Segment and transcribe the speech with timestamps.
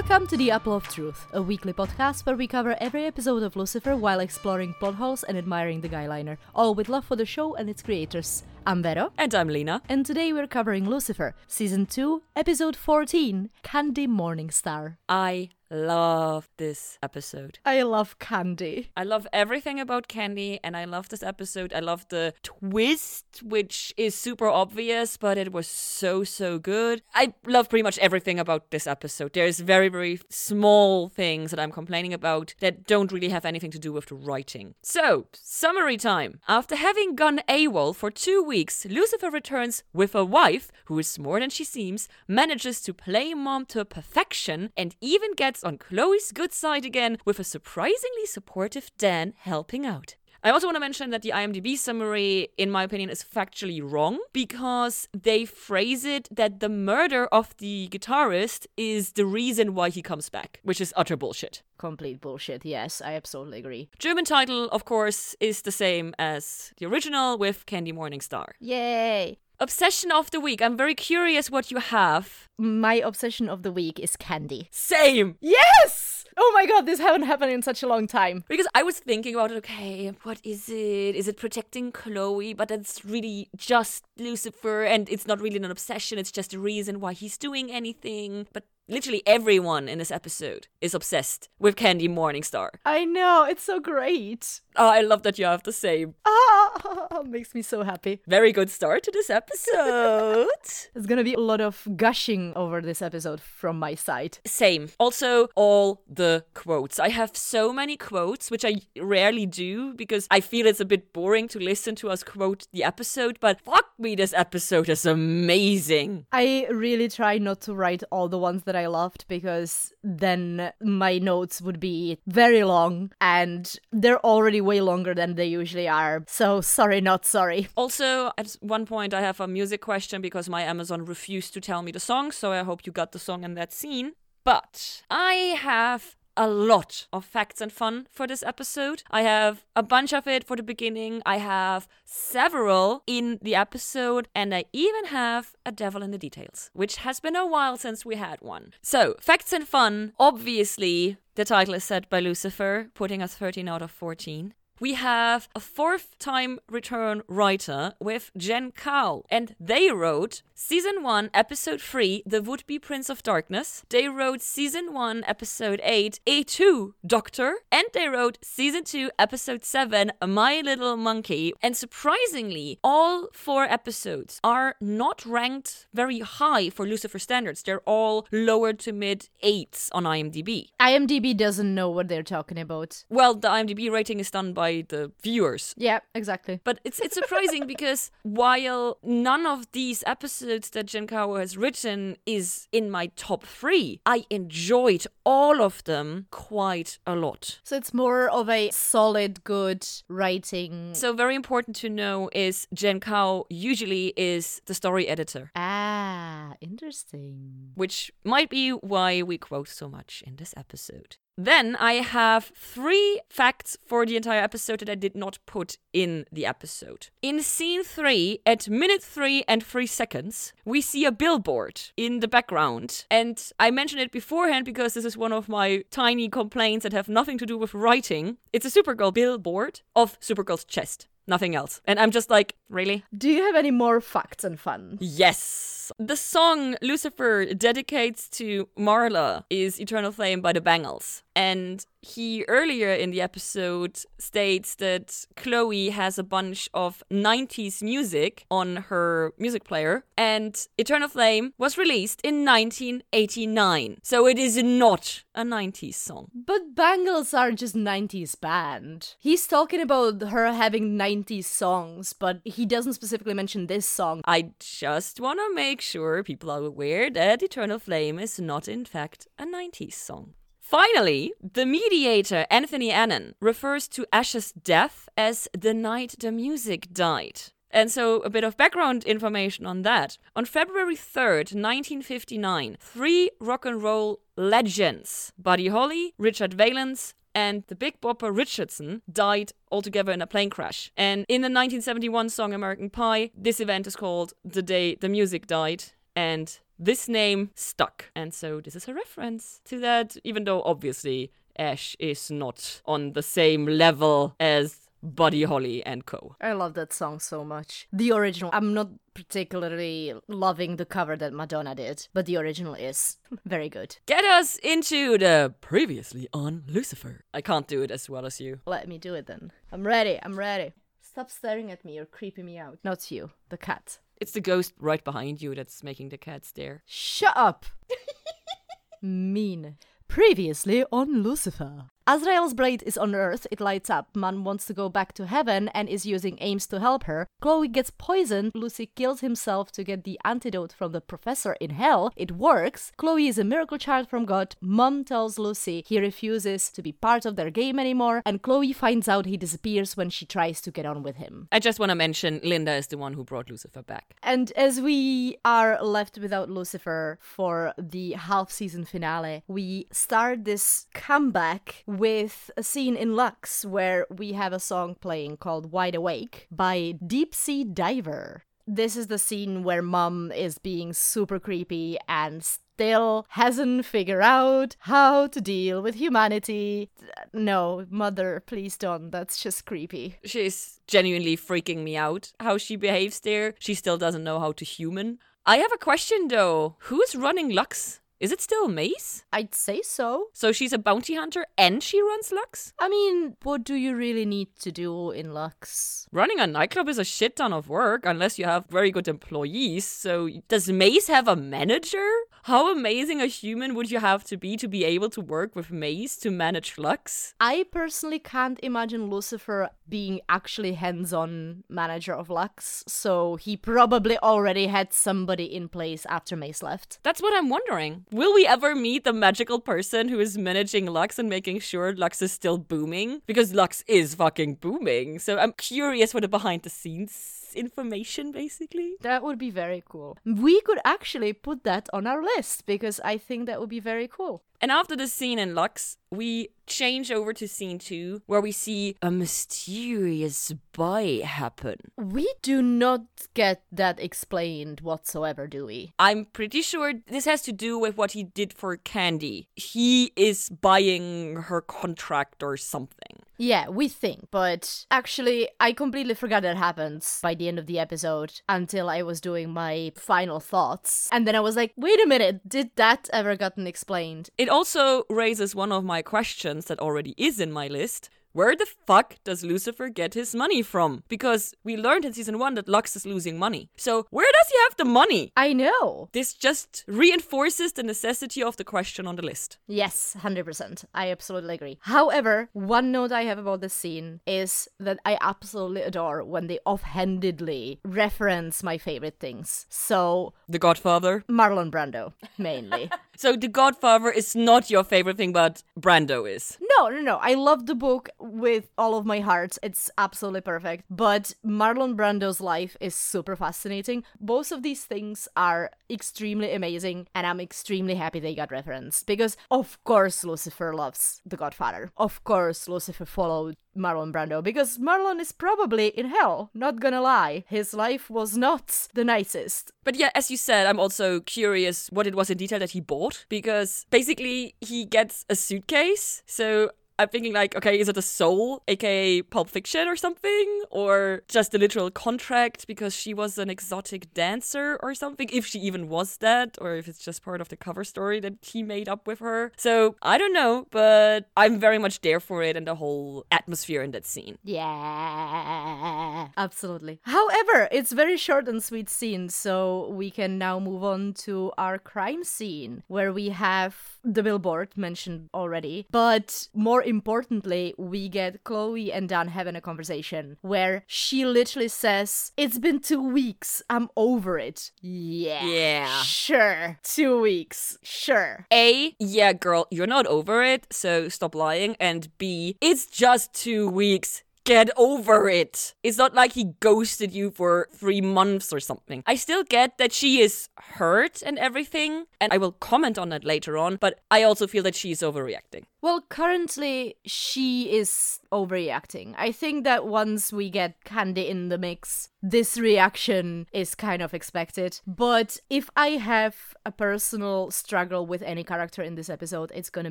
[0.00, 3.54] Welcome to The Apple of Truth, a weekly podcast where we cover every episode of
[3.54, 7.54] Lucifer while exploring plot holes and admiring the guyliner, all with love for the show
[7.54, 8.42] and its creators.
[8.66, 9.82] I'm Vero, And I'm Lena.
[9.90, 14.96] and today we're covering Lucifer, Season 2, Episode 14, Candy Morningstar.
[15.06, 17.58] I love this episode.
[17.64, 18.90] I love Candy.
[18.96, 21.72] I love everything about Candy, and I love this episode.
[21.72, 27.02] I love the twist, which is super obvious, but it was so, so good.
[27.14, 29.32] I love pretty much everything about this episode.
[29.32, 33.78] There's very, very small things that I'm complaining about that don't really have anything to
[33.78, 34.74] do with the writing.
[34.82, 36.40] So, summary time.
[36.48, 41.38] After having gone AWOL for two weeks, Lucifer returns with a wife who is more
[41.38, 46.52] than she seems, manages to play mom to perfection, and even gets on Chloe's good
[46.52, 50.16] side again with a surprisingly supportive Dan helping out.
[50.42, 54.18] I also want to mention that the IMDb summary, in my opinion, is factually wrong
[54.32, 60.00] because they phrase it that the murder of the guitarist is the reason why he
[60.00, 61.62] comes back, which is utter bullshit.
[61.76, 63.90] Complete bullshit, yes, I absolutely agree.
[63.98, 68.52] German title, of course, is the same as the original with Candy Morningstar.
[68.60, 69.38] Yay!
[69.62, 70.62] Obsession of the week.
[70.62, 72.48] I'm very curious what you have.
[72.58, 74.68] My obsession of the week is candy.
[74.70, 75.36] Same.
[75.42, 76.24] Yes!
[76.38, 78.42] Oh my god, this hasn't happened in such a long time.
[78.48, 81.14] Because I was thinking about it, okay, what is it?
[81.14, 82.54] Is it protecting Chloe?
[82.54, 86.98] But that's really just Lucifer, and it's not really an obsession, it's just a reason
[86.98, 88.46] why he's doing anything.
[88.54, 92.70] But literally everyone in this episode is obsessed with Candy Morningstar.
[92.84, 94.60] I know, it's so great.
[94.76, 96.14] Oh, I love that you have the same.
[96.72, 98.20] Ah, makes me so happy.
[98.26, 100.46] Very good start to this episode.
[100.94, 104.38] There's gonna be a lot of gushing over this episode from my side.
[104.46, 104.88] Same.
[104.98, 106.98] Also, all the quotes.
[106.98, 111.12] I have so many quotes, which I rarely do because I feel it's a bit
[111.12, 116.26] boring to listen to us quote the episode, but fuck me, this episode is amazing.
[116.32, 121.18] I really try not to write all the ones that I loved because then my
[121.18, 126.24] notes would be very long and they're already way longer than they usually are.
[126.26, 127.68] So sorry, not sorry.
[127.76, 131.82] Also, at one point, I have a music question because my Amazon refused to tell
[131.82, 134.12] me the song, so I hope you got the song in that scene.
[134.44, 139.02] But I have a lot of facts and fun for this episode.
[139.10, 141.20] I have a bunch of it for the beginning.
[141.26, 146.70] I have several in the episode, and I even have a devil in the details,
[146.72, 148.72] which has been a while since we had one.
[148.80, 150.14] So, facts and fun.
[150.18, 155.46] Obviously, the title is set by Lucifer, putting us 13 out of 14 we have
[155.54, 162.22] a fourth time return writer with Jen Kao, and they wrote season 1, episode 3,
[162.24, 163.82] The Would Be Prince of Darkness.
[163.90, 169.64] They wrote season 1, episode 8, Et Tu, Doctor, and they wrote season 2, episode
[169.64, 171.52] 7, My Little Monkey.
[171.62, 177.62] And surprisingly, all four episodes are not ranked very high for Lucifer standards.
[177.62, 180.68] They're all lower to mid 8s on IMDb.
[180.80, 183.04] IMDb doesn't know what they're talking about.
[183.10, 185.74] Well, the IMDb rating is done by the viewers.
[185.76, 186.60] Yeah, exactly.
[186.64, 192.16] But it's it's surprising because while none of these episodes that Jen Kao has written
[192.26, 197.60] is in my top three, I enjoyed all of them quite a lot.
[197.64, 200.94] So it's more of a solid, good writing.
[200.94, 207.72] So very important to know is Jen Kao usually is the story editor, ah, interesting.
[207.74, 211.16] which might be why we quote so much in this episode.
[211.36, 216.26] Then I have three facts for the entire episode that I did not put in
[216.30, 217.08] the episode.
[217.22, 222.28] In scene three, at minute three and three seconds, we see a billboard in the
[222.28, 223.06] background.
[223.10, 227.08] And I mentioned it beforehand because this is one of my tiny complaints that have
[227.08, 228.36] nothing to do with writing.
[228.52, 231.06] It's a Supergirl billboard of Supergirl's chest.
[231.26, 231.80] Nothing else.
[231.84, 233.04] And I'm just like, really?
[233.16, 234.98] Do you have any more facts and fun?
[235.00, 235.92] Yes.
[235.98, 241.22] The song Lucifer dedicates to Marla is Eternal Flame by the Bangles.
[241.40, 248.44] And he earlier in the episode states that Chloe has a bunch of 90s music
[248.50, 250.04] on her music player.
[250.18, 254.00] And Eternal Flame was released in 1989.
[254.02, 256.30] So it is not a 90s song.
[256.34, 259.14] But Bangles are just 90s band.
[259.18, 264.20] He's talking about her having 90s songs, but he doesn't specifically mention this song.
[264.26, 268.84] I just want to make sure people are aware that Eternal Flame is not, in
[268.84, 270.34] fact, a 90s song.
[270.70, 277.40] Finally, the mediator, Anthony Annan, refers to Ash's death as the night the music died.
[277.72, 280.16] And so, a bit of background information on that.
[280.36, 287.74] On February 3rd, 1959, three rock and roll legends, Buddy Holly, Richard Valens, and the
[287.74, 290.92] Big Bopper Richardson died altogether in a plane crash.
[290.96, 295.48] And in the 1971 song American Pie, this event is called The Day the Music
[295.48, 295.82] Died.
[296.14, 298.06] And this name stuck.
[298.16, 303.12] And so this is a reference to that, even though obviously Ash is not on
[303.12, 306.36] the same level as Buddy Holly and co.
[306.40, 307.86] I love that song so much.
[307.92, 313.16] The original, I'm not particularly loving the cover that Madonna did, but the original is
[313.46, 313.96] very good.
[314.06, 317.24] Get us into the previously on Lucifer.
[317.32, 318.60] I can't do it as well as you.
[318.66, 319.52] Let me do it then.
[319.72, 320.72] I'm ready, I'm ready.
[321.00, 322.78] Stop staring at me, you're creeping me out.
[322.84, 323.98] Not you, the cat.
[324.20, 326.82] It's the ghost right behind you that's making the cat stare.
[326.86, 327.64] Shut up!
[329.02, 329.76] mean.
[330.08, 331.86] Previously on Lucifer.
[332.06, 334.16] Azrael's blade is on Earth, it lights up.
[334.16, 337.26] Man wants to go back to heaven and is using Ames to help her.
[337.40, 338.52] Chloe gets poisoned.
[338.54, 342.12] Lucy kills himself to get the antidote from the professor in hell.
[342.16, 342.90] It works.
[342.96, 344.56] Chloe is a miracle child from God.
[344.60, 349.08] Mom tells Lucy he refuses to be part of their game anymore, and Chloe finds
[349.08, 351.48] out he disappears when she tries to get on with him.
[351.52, 354.16] I just want to mention Linda is the one who brought Lucifer back.
[354.22, 360.86] And as we are left without Lucifer for the half season finale, we start this
[360.92, 366.46] comeback with a scene in Lux where we have a song playing called Wide Awake
[366.50, 368.44] by Deep Sea Diver.
[368.66, 374.76] This is the scene where mom is being super creepy and still hasn't figured out
[374.80, 376.90] how to deal with humanity.
[377.32, 379.10] No, mother, please don't.
[379.10, 380.16] That's just creepy.
[380.24, 383.54] She's genuinely freaking me out how she behaves there.
[383.58, 385.18] She still doesn't know how to human.
[385.44, 386.76] I have a question though.
[386.80, 387.99] Who's running Lux?
[388.20, 389.24] Is it still Maze?
[389.32, 390.26] I'd say so.
[390.34, 392.74] So she's a bounty hunter and she runs Lux?
[392.78, 396.06] I mean, what do you really need to do in Lux?
[396.12, 399.86] Running a nightclub is a shit ton of work unless you have very good employees.
[399.86, 402.06] So does Maze have a manager?
[402.44, 405.70] How amazing a human would you have to be to be able to work with
[405.70, 407.34] Maze to manage Lux?
[407.38, 414.68] I personally can't imagine Lucifer being actually hands-on manager of Lux, so he probably already
[414.68, 416.98] had somebody in place after Maze left.
[417.02, 418.06] That's what I'm wondering.
[418.10, 422.22] Will we ever meet the magical person who is managing Lux and making sure Lux
[422.22, 423.20] is still booming?
[423.26, 425.18] Because Lux is fucking booming.
[425.18, 428.94] So I'm curious what the behind the scenes information basically.
[429.00, 430.16] That would be very cool.
[430.24, 434.08] We could actually put that on our list because I think that would be very
[434.08, 434.42] cool.
[434.60, 438.96] And after the scene in Lux, we change over to scene two, where we see
[439.00, 441.76] a mysterious buy happen.
[441.96, 443.02] We do not
[443.34, 445.92] get that explained whatsoever, do we?
[445.98, 449.48] I'm pretty sure this has to do with what he did for Candy.
[449.56, 453.22] He is buying her contract or something.
[453.36, 457.78] Yeah, we think, but actually, I completely forgot that happens by the end of the
[457.78, 461.08] episode until I was doing my final thoughts.
[461.10, 464.28] And then I was like, wait a minute, did that ever gotten explained?
[464.36, 468.10] It also raises one of my questions that already is in my list.
[468.32, 471.02] Where the fuck does Lucifer get his money from?
[471.08, 473.70] Because we learned in season one that Lux is losing money.
[473.76, 475.32] So where does he have the money?
[475.36, 476.08] I know.
[476.12, 479.58] This just reinforces the necessity of the question on the list.
[479.66, 480.84] Yes, 100%.
[480.94, 481.78] I absolutely agree.
[481.80, 486.60] However, one note I have about this scene is that I absolutely adore when they
[486.64, 489.66] offhandedly reference my favorite things.
[489.68, 491.24] So, The Godfather.
[491.28, 492.90] Marlon Brando, mainly.
[493.20, 496.56] So The Godfather is not your favorite thing, but Brando is.
[496.78, 497.18] No, no, no.
[497.20, 499.58] I love the book with all of my heart.
[499.62, 500.84] It's absolutely perfect.
[500.88, 504.04] But Marlon Brando's life is super fascinating.
[504.18, 509.36] Both of these things are extremely amazing, and I'm extremely happy they got referenced because,
[509.50, 511.92] of course, Lucifer loves The Godfather.
[511.98, 517.44] Of course, Lucifer followed Marlon Brando because Marlon is probably in hell, not gonna lie.
[517.48, 519.72] His life was not the nicest.
[519.84, 522.80] But yeah, as you said, I'm also curious what it was in detail that he
[522.80, 526.22] bought because basically he gets a suitcase.
[526.26, 526.70] So
[527.00, 530.62] I'm thinking like, okay, is it a soul, aka Pulp Fiction or something?
[530.70, 535.30] Or just a literal contract because she was an exotic dancer or something?
[535.32, 538.34] If she even was that, or if it's just part of the cover story that
[538.42, 539.50] he made up with her.
[539.56, 543.82] So I don't know, but I'm very much there for it and the whole atmosphere
[543.82, 544.36] in that scene.
[544.44, 547.00] Yeah, absolutely.
[547.04, 551.78] However, it's very short and sweet scene, so we can now move on to our
[551.78, 558.92] crime scene where we have the billboard mentioned already, but more importantly, we get Chloe
[558.92, 564.38] and Dan having a conversation where she literally says, It's been two weeks, I'm over
[564.38, 564.72] it.
[564.82, 565.46] Yeah.
[565.46, 566.02] Yeah.
[566.02, 566.78] Sure.
[566.82, 567.78] Two weeks.
[567.82, 568.46] Sure.
[568.52, 571.76] A, yeah, girl, you're not over it, so stop lying.
[571.80, 574.22] And B, it's just two weeks.
[574.44, 575.74] Get over it.
[575.82, 579.02] It's not like he ghosted you for three months or something.
[579.06, 583.24] I still get that she is hurt and everything, and I will comment on that
[583.24, 585.64] later on, but I also feel that she's overreacting.
[585.82, 589.14] Well, currently she is overreacting.
[589.16, 594.12] I think that once we get Candy in the mix, this reaction is kind of
[594.12, 594.80] expected.
[594.86, 599.90] But if I have a personal struggle with any character in this episode, it's gonna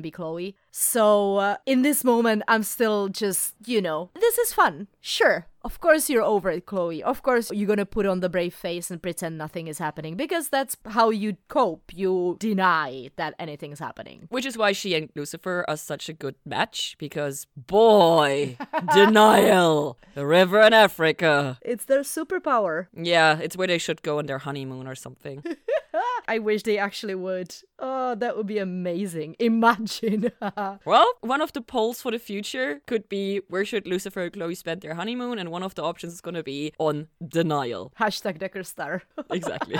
[0.00, 0.56] be Chloe.
[0.70, 4.88] So uh, in this moment, I'm still just, you know, this is fun.
[5.00, 7.02] Sure, of course you're over it, Chloe.
[7.02, 10.48] Of course you're gonna put on the brave face and pretend nothing is happening because
[10.48, 11.92] that's how you cope.
[11.94, 14.26] You deny that anything's happening.
[14.30, 18.56] Which is why she and Lucifer are such a good match because, boy,
[18.94, 19.98] denial.
[20.14, 21.58] The river in Africa.
[21.62, 22.86] It's their superpower.
[22.94, 25.42] Yeah, it's where they should go on their honeymoon or something.
[26.28, 27.54] I wish they actually would.
[27.78, 29.36] Oh, that would be amazing.
[29.38, 30.30] Imagine.
[30.84, 34.54] well, one of the polls for the future could be where should Lucifer and Chloe
[34.54, 37.92] spend their honeymoon, and one of the options is going to be on denial.
[37.98, 39.02] Hashtag Decker Star.
[39.30, 39.76] exactly.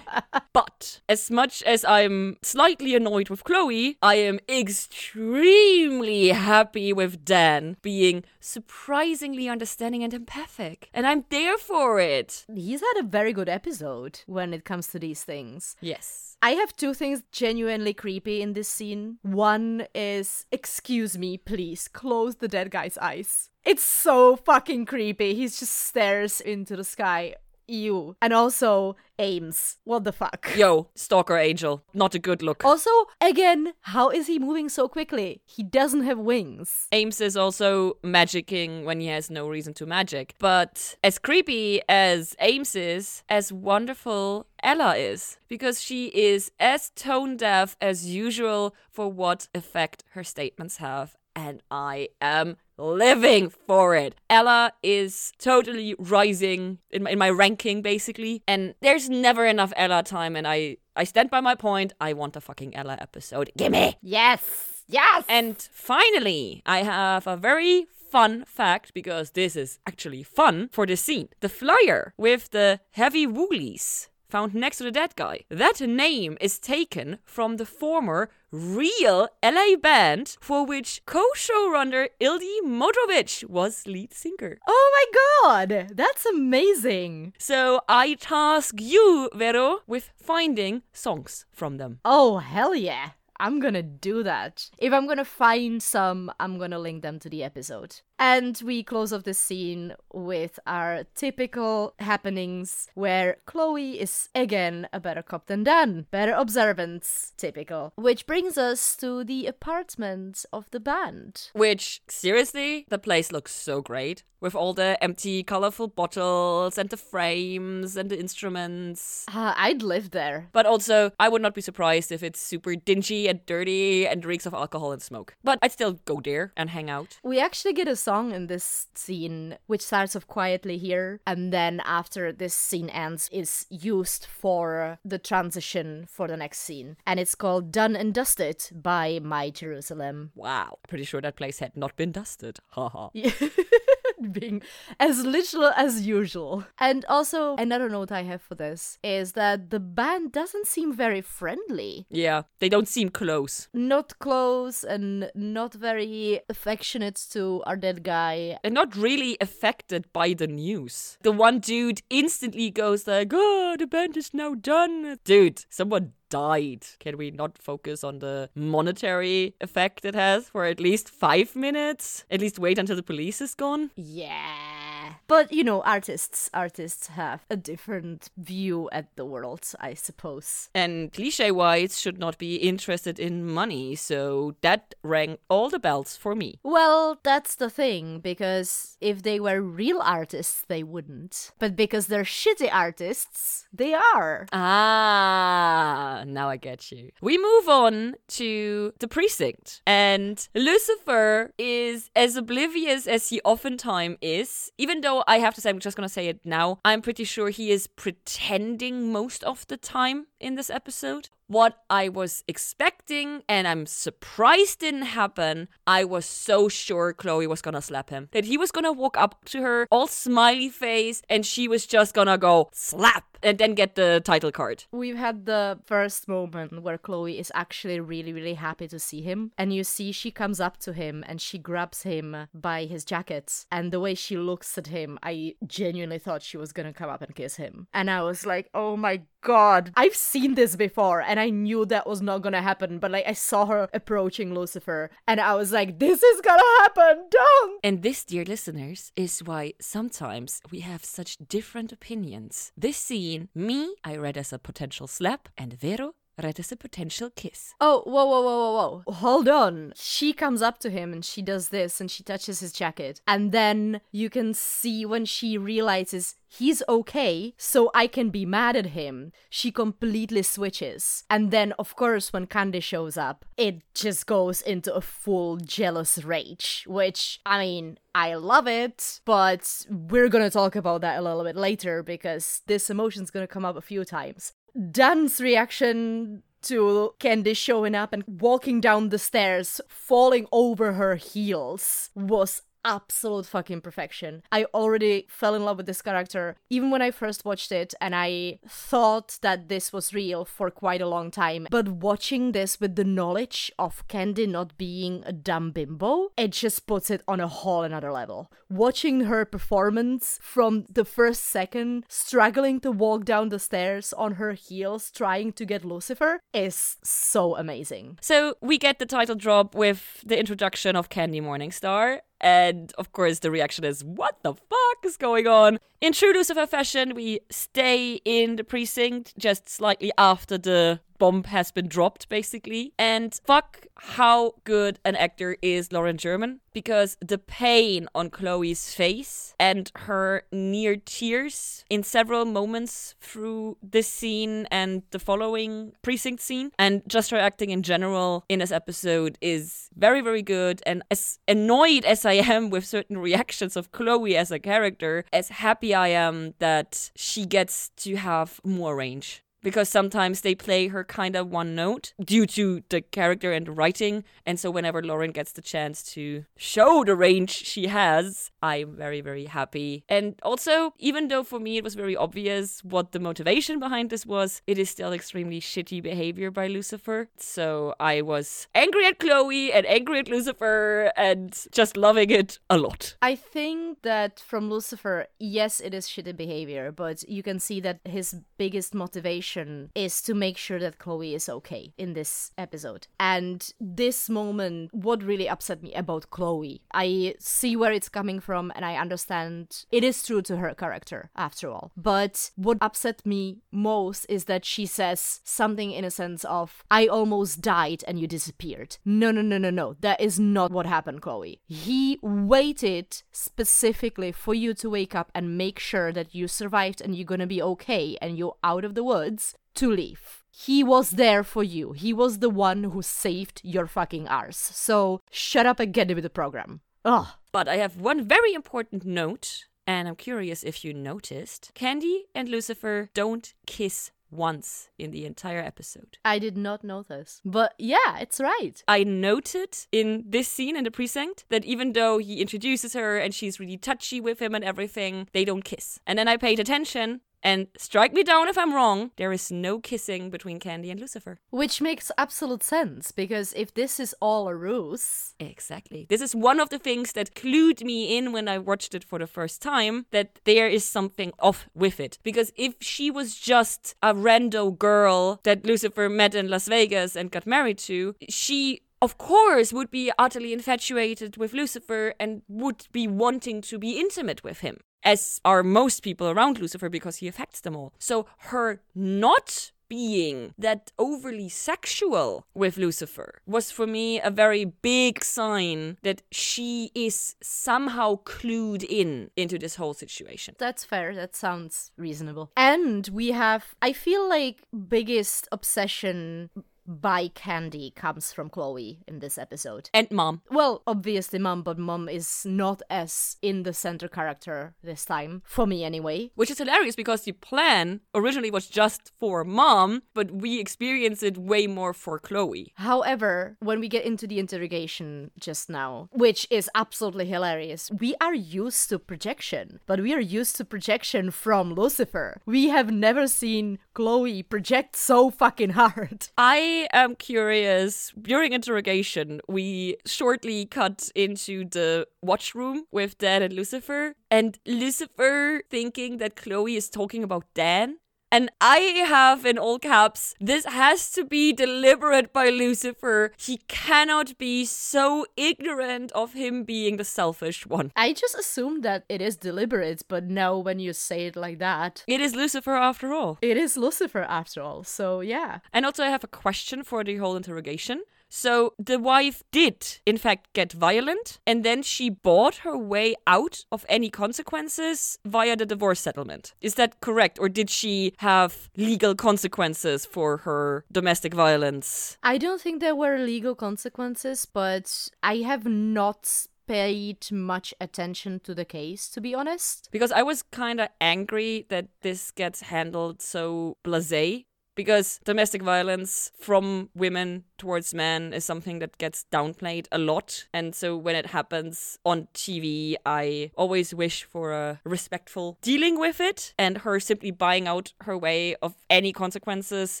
[0.52, 7.76] but as much as I'm slightly annoyed with Chloe, I am extremely happy with Dan
[7.82, 10.90] being surprisingly understanding and empathic.
[10.92, 12.44] And I'm there for it.
[12.52, 15.76] He's had a very good episode when it comes to these things.
[15.80, 16.27] Yes.
[16.40, 19.18] I have two things genuinely creepy in this scene.
[19.22, 23.50] One is, excuse me, please, close the dead guy's eyes.
[23.64, 25.34] It's so fucking creepy.
[25.34, 27.34] He just stares into the sky
[27.68, 28.16] you.
[28.20, 29.78] And also Ames.
[29.84, 30.50] What the fuck?
[30.56, 31.82] Yo, Stalker Angel.
[31.92, 32.64] Not a good look.
[32.64, 35.42] Also, again, how is he moving so quickly?
[35.44, 36.86] He doesn't have wings.
[36.92, 40.34] Ames is also magicking when he has no reason to magic.
[40.38, 45.38] But as creepy as Ames is, as wonderful Ella is.
[45.48, 51.16] Because she is as tone deaf as usual for what effect her statements have.
[51.34, 54.14] And I am living for it.
[54.30, 58.42] Ella is totally rising in my, in my ranking, basically.
[58.46, 60.36] And there's never enough Ella time.
[60.36, 61.92] And I, I stand by my point.
[62.00, 63.50] I want a fucking Ella episode.
[63.56, 63.96] Gimme!
[64.00, 64.84] Yes!
[64.88, 65.24] Yes!
[65.28, 71.02] And finally, I have a very fun fact because this is actually fun for this
[71.02, 71.28] scene.
[71.40, 75.40] The flyer with the heavy woolies found next to the dead guy.
[75.48, 83.48] That name is taken from the former real LA band for which co-showrunner Ildy Modrovich
[83.48, 84.58] was lead singer.
[84.66, 87.32] Oh my god, that's amazing.
[87.38, 92.00] So I task you, Vero, with finding songs from them.
[92.04, 93.10] Oh hell yeah.
[93.40, 94.68] I'm gonna do that.
[94.78, 98.00] If I'm gonna find some, I'm gonna link them to the episode.
[98.18, 105.00] And we close off the scene with our typical happenings where Chloe is again a
[105.00, 106.06] better cop than Dan.
[106.10, 107.92] Better observance, typical.
[107.96, 111.50] Which brings us to the apartment of the band.
[111.52, 114.24] Which, seriously, the place looks so great.
[114.40, 119.24] With all the empty, colorful bottles and the frames and the instruments.
[119.26, 120.48] Uh, I'd live there.
[120.52, 124.46] But also, I would not be surprised if it's super dingy and dirty and reeks
[124.46, 125.34] of alcohol and smoke.
[125.42, 127.18] But I'd still go there and hang out.
[127.24, 131.78] We actually get a song in this scene, which starts off quietly here, and then
[131.84, 136.96] after this scene ends, is used for the transition for the next scene.
[137.06, 140.30] And it's called Done and Dusted by My Jerusalem.
[140.34, 140.78] Wow.
[140.88, 142.60] Pretty sure that place had not been dusted.
[142.68, 143.10] Haha.
[144.32, 144.62] being
[144.98, 146.64] as literal as usual.
[146.78, 151.20] And also, another note I have for this is that the band doesn't seem very
[151.20, 152.06] friendly.
[152.10, 153.68] Yeah, they don't seem close.
[153.72, 158.58] Not close and not very affectionate to our dead guy.
[158.64, 161.18] And not really affected by the news.
[161.22, 165.18] The one dude instantly goes like, oh, the band is now done.
[165.24, 166.86] Dude, someone died.
[167.00, 172.24] Can we not focus on the monetary effect it has for at least five minutes?
[172.30, 173.90] At least wait until the police is gone?
[173.96, 174.87] Yeah.
[175.28, 180.70] But you know, artists artists have a different view at the world, I suppose.
[180.74, 186.16] And cliche wise should not be interested in money, so that rang all the bells
[186.16, 186.58] for me.
[186.62, 191.52] Well, that's the thing, because if they were real artists, they wouldn't.
[191.58, 194.46] But because they're shitty artists, they are.
[194.52, 197.10] Ah, now I get you.
[197.20, 204.72] We move on to the precinct, and Lucifer is as oblivious as he oftentimes is,
[204.78, 207.50] even though I have to say, I'm just gonna say it now, I'm pretty sure
[207.50, 211.30] he is pretending most of the time in this episode.
[211.48, 217.62] What I was expecting, and I'm surprised didn't happen, I was so sure Chloe was
[217.62, 218.28] gonna slap him.
[218.32, 222.12] That he was gonna walk up to her, all smiley face, and she was just
[222.12, 224.84] gonna go slap and then get the title card.
[224.92, 229.52] We've had the first moment where Chloe is actually really, really happy to see him.
[229.56, 233.64] And you see she comes up to him and she grabs him by his jacket.
[233.70, 237.22] And the way she looks at him, I genuinely thought she was gonna come up
[237.22, 237.86] and kiss him.
[237.94, 242.06] And I was like, oh my god, I've seen this before and I knew that
[242.06, 242.98] was not gonna happen.
[242.98, 247.26] But like, I saw her approaching Lucifer and I was like, this is gonna happen,
[247.30, 247.80] don't!
[247.82, 252.72] And this, dear listeners, is why sometimes we have such different opinions.
[252.76, 257.30] This scene, me, I read as a potential slap, and Vero read as a potential
[257.34, 257.74] kiss.
[257.80, 259.12] Oh, whoa, whoa, whoa, whoa, whoa.
[259.12, 259.92] Hold on.
[259.96, 263.20] She comes up to him and she does this and she touches his jacket.
[263.26, 268.74] And then you can see when she realizes he's okay, so I can be mad
[268.76, 271.24] at him, she completely switches.
[271.28, 276.24] And then, of course, when Candy shows up, it just goes into a full jealous
[276.24, 281.44] rage, which, I mean, I love it, but we're gonna talk about that a little
[281.44, 284.54] bit later because this emotion's gonna come up a few times.
[284.78, 292.10] Dan's reaction to Candy showing up and walking down the stairs, falling over her heels,
[292.14, 294.42] was absolute fucking perfection.
[294.50, 298.14] I already fell in love with this character even when I first watched it, and
[298.14, 301.66] I thought that this was real for quite a long time.
[301.70, 306.86] But watching this with the knowledge of Candy not being a dumb bimbo, it just
[306.86, 308.50] puts it on a whole another level.
[308.70, 314.52] Watching her performance from the first second, struggling to walk down the stairs on her
[314.52, 318.18] heels, trying to get Lucifer, is so amazing.
[318.20, 323.40] So we get the title drop with the introduction of Candy Morningstar, and of course,
[323.40, 325.78] the reaction is, What the fuck is going on?
[326.00, 331.70] In true Lucifer fashion, we stay in the precinct just slightly after the bomb has
[331.70, 332.92] been dropped, basically.
[332.98, 339.54] And fuck how good an actor is Lauren German because the pain on Chloe's face
[339.58, 346.70] and her near tears in several moments through this scene and the following precinct scene,
[346.78, 350.80] and just her acting in general in this episode is very, very good.
[350.86, 355.48] And as annoyed as I am with certain reactions of Chloe as a character, as
[355.48, 361.04] happy I am that she gets to have more range because sometimes they play her
[361.04, 364.24] kind of one note due to the character and the writing.
[364.46, 369.20] And so whenever Lauren gets the chance to show the range she has, I'm very,
[369.20, 370.04] very happy.
[370.08, 374.26] And also, even though for me it was very obvious what the motivation behind this
[374.26, 377.28] was, it is still extremely shitty behavior by Lucifer.
[377.36, 382.78] So I was angry at Chloe and angry at Lucifer and just loving it a
[382.78, 383.16] lot.
[383.22, 388.00] I think that from Lucifer, yes, it is shitty behavior, but you can see that
[388.04, 389.47] his biggest motivation
[389.94, 393.06] is to make sure that Chloe is okay in this episode.
[393.18, 398.72] And this moment, what really upset me about Chloe, I see where it's coming from
[398.74, 401.92] and I understand it is true to her character after all.
[401.96, 407.06] But what upset me most is that she says something in a sense of, I
[407.06, 408.98] almost died and you disappeared.
[409.04, 409.96] No, no, no, no, no.
[410.00, 411.60] That is not what happened, Chloe.
[411.66, 417.14] He waited specifically for you to wake up and make sure that you survived and
[417.14, 419.37] you're gonna be okay and you're out of the woods
[419.78, 420.44] to leave.
[420.50, 421.92] He was there for you.
[421.92, 424.56] He was the one who saved your fucking arse.
[424.56, 426.80] So shut up and get with the program.
[427.04, 427.28] Ugh.
[427.52, 431.70] But I have one very important note, and I'm curious if you noticed.
[431.74, 436.18] Candy and Lucifer don't kiss once in the entire episode.
[436.24, 437.40] I did not notice.
[437.44, 438.82] But yeah, it's right.
[438.86, 443.34] I noted in this scene in the precinct that even though he introduces her and
[443.34, 446.00] she's really touchy with him and everything, they don't kiss.
[446.06, 449.78] And then I paid attention and strike me down if I'm wrong, there is no
[449.78, 451.38] kissing between Candy and Lucifer.
[451.50, 455.34] Which makes absolute sense because if this is all a ruse.
[455.38, 456.06] Exactly.
[456.08, 459.18] This is one of the things that clued me in when I watched it for
[459.18, 462.18] the first time that there is something off with it.
[462.22, 467.30] Because if she was just a rando girl that Lucifer met in Las Vegas and
[467.30, 473.06] got married to, she of course, would be utterly infatuated with Lucifer and would be
[473.06, 477.60] wanting to be intimate with him as are most people around Lucifer because he affects
[477.60, 477.92] them all.
[477.98, 485.24] So her not being that overly sexual with Lucifer was for me a very big
[485.24, 490.54] sign that she is somehow clued in into this whole situation.
[490.58, 491.14] That's fair.
[491.14, 492.50] That sounds reasonable.
[492.56, 496.50] And we have, I feel like, biggest obsession
[496.88, 499.90] by Candy comes from Chloe in this episode.
[499.92, 500.40] And mom.
[500.50, 505.66] Well, obviously mom, but mom is not as in the center character this time, for
[505.66, 506.30] me anyway.
[506.34, 511.36] Which is hilarious because the plan originally was just for mom, but we experience it
[511.36, 512.72] way more for Chloe.
[512.76, 518.34] However, when we get into the interrogation just now, which is absolutely hilarious, we are
[518.34, 522.40] used to projection, but we are used to projection from Lucifer.
[522.46, 526.28] We have never seen Chloe project so fucking hard.
[526.38, 528.12] I am curious.
[528.20, 535.62] During interrogation, we shortly cut into the watch room with Dan and Lucifer, and Lucifer
[535.68, 537.98] thinking that Chloe is talking about Dan.
[538.30, 543.32] And I have in all caps, this has to be deliberate by Lucifer.
[543.38, 547.90] He cannot be so ignorant of him being the selfish one.
[547.96, 552.04] I just assumed that it is deliberate, but now when you say it like that,
[552.06, 553.38] It is Lucifer after all.
[553.40, 554.84] it is Lucifer after all.
[554.84, 555.60] So yeah.
[555.72, 558.02] And also, I have a question for the whole interrogation.
[558.28, 563.64] So, the wife did, in fact, get violent, and then she bought her way out
[563.72, 566.54] of any consequences via the divorce settlement.
[566.60, 567.38] Is that correct?
[567.40, 572.18] Or did she have legal consequences for her domestic violence?
[572.22, 578.54] I don't think there were legal consequences, but I have not paid much attention to
[578.54, 579.88] the case, to be honest.
[579.90, 584.44] Because I was kind of angry that this gets handled so blase.
[584.78, 590.46] Because domestic violence from women towards men is something that gets downplayed a lot.
[590.54, 596.20] And so when it happens on TV, I always wish for a respectful dealing with
[596.20, 596.54] it.
[596.56, 600.00] And her simply buying out her way of any consequences